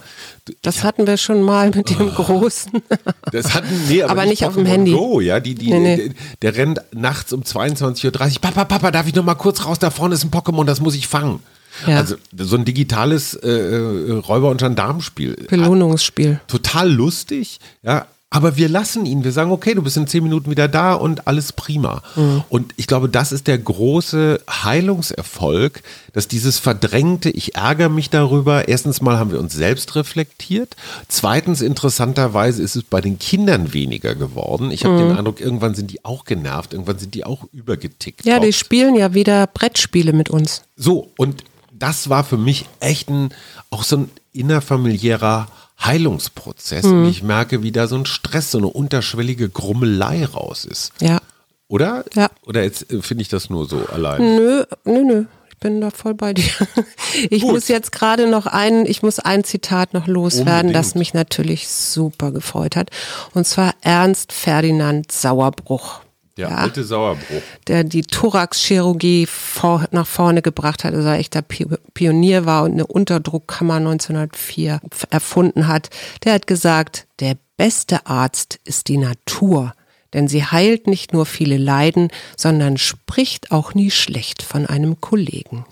[0.62, 2.72] Das hatten wir schon mal mit dem Großen.
[3.30, 4.92] Das hatten, nee, aber, Aber nicht auf dem Handy.
[4.92, 5.96] Go, ja, die, die, Nee, nee.
[6.40, 8.40] Der, der rennt nachts um 22.30 Uhr.
[8.40, 9.78] Papa, Papa, darf ich noch mal kurz raus?
[9.78, 11.40] Da vorne ist ein Pokémon, das muss ich fangen.
[11.86, 11.98] Ja.
[11.98, 15.46] Also so ein digitales äh, äh, Räuber- und Gendarmenspiel.
[15.48, 16.40] Belohnungsspiel.
[16.48, 18.06] total lustig, ja.
[18.30, 19.24] Aber wir lassen ihn.
[19.24, 22.02] Wir sagen, okay, du bist in zehn Minuten wieder da und alles prima.
[22.50, 28.68] Und ich glaube, das ist der große Heilungserfolg, dass dieses verdrängte, ich ärgere mich darüber.
[28.68, 30.76] Erstens mal haben wir uns selbst reflektiert.
[31.08, 34.72] Zweitens, interessanterweise ist es bei den Kindern weniger geworden.
[34.72, 38.26] Ich habe den Eindruck, irgendwann sind die auch genervt, irgendwann sind die auch übergetickt.
[38.26, 40.64] Ja, die spielen ja wieder Brettspiele mit uns.
[40.76, 41.44] So, und
[41.78, 43.30] das war für mich echt ein,
[43.70, 45.48] auch so ein innerfamiliärer
[45.84, 46.84] Heilungsprozess.
[46.84, 47.04] Mhm.
[47.04, 50.92] Und ich merke, wie da so ein Stress, so eine unterschwellige Grummelei raus ist.
[51.00, 51.20] Ja.
[51.68, 52.04] Oder?
[52.14, 52.30] Ja.
[52.46, 54.20] Oder jetzt äh, finde ich das nur so allein?
[54.20, 55.24] Nö, nö, nö.
[55.50, 56.44] Ich bin da voll bei dir.
[57.30, 57.52] Ich Gut.
[57.52, 60.76] muss jetzt gerade noch ein, ich muss ein Zitat noch loswerden, Unbedingt.
[60.76, 62.90] das mich natürlich super gefreut hat.
[63.34, 66.00] Und zwar Ernst Ferdinand Sauerbruch.
[66.38, 66.54] Der Ja.
[66.56, 67.42] alte Sauerbruch.
[67.66, 72.72] der die Thoraxchirurgie vor, nach vorne gebracht hat, also ein echter Pi- Pionier war und
[72.72, 75.90] eine Unterdruckkammer 1904 f- erfunden hat,
[76.24, 79.72] der hat gesagt, der beste Arzt ist die Natur,
[80.14, 85.66] denn sie heilt nicht nur viele Leiden, sondern spricht auch nie schlecht von einem Kollegen.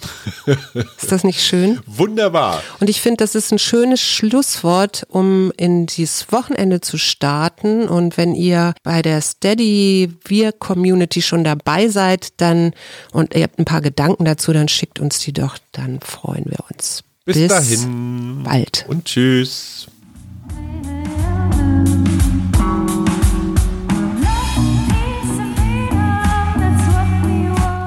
[0.74, 1.80] ist das nicht schön?
[1.86, 2.62] Wunderbar.
[2.80, 7.88] Und ich finde, das ist ein schönes Schlusswort, um in dieses Wochenende zu starten.
[7.88, 12.72] Und wenn ihr bei der Steady Wir Community schon dabei seid, dann
[13.12, 16.58] und ihr habt ein paar Gedanken dazu, dann schickt uns die doch, dann freuen wir
[16.70, 17.02] uns.
[17.24, 18.44] Bis dahin.
[18.44, 18.84] bald.
[18.88, 19.88] Und tschüss.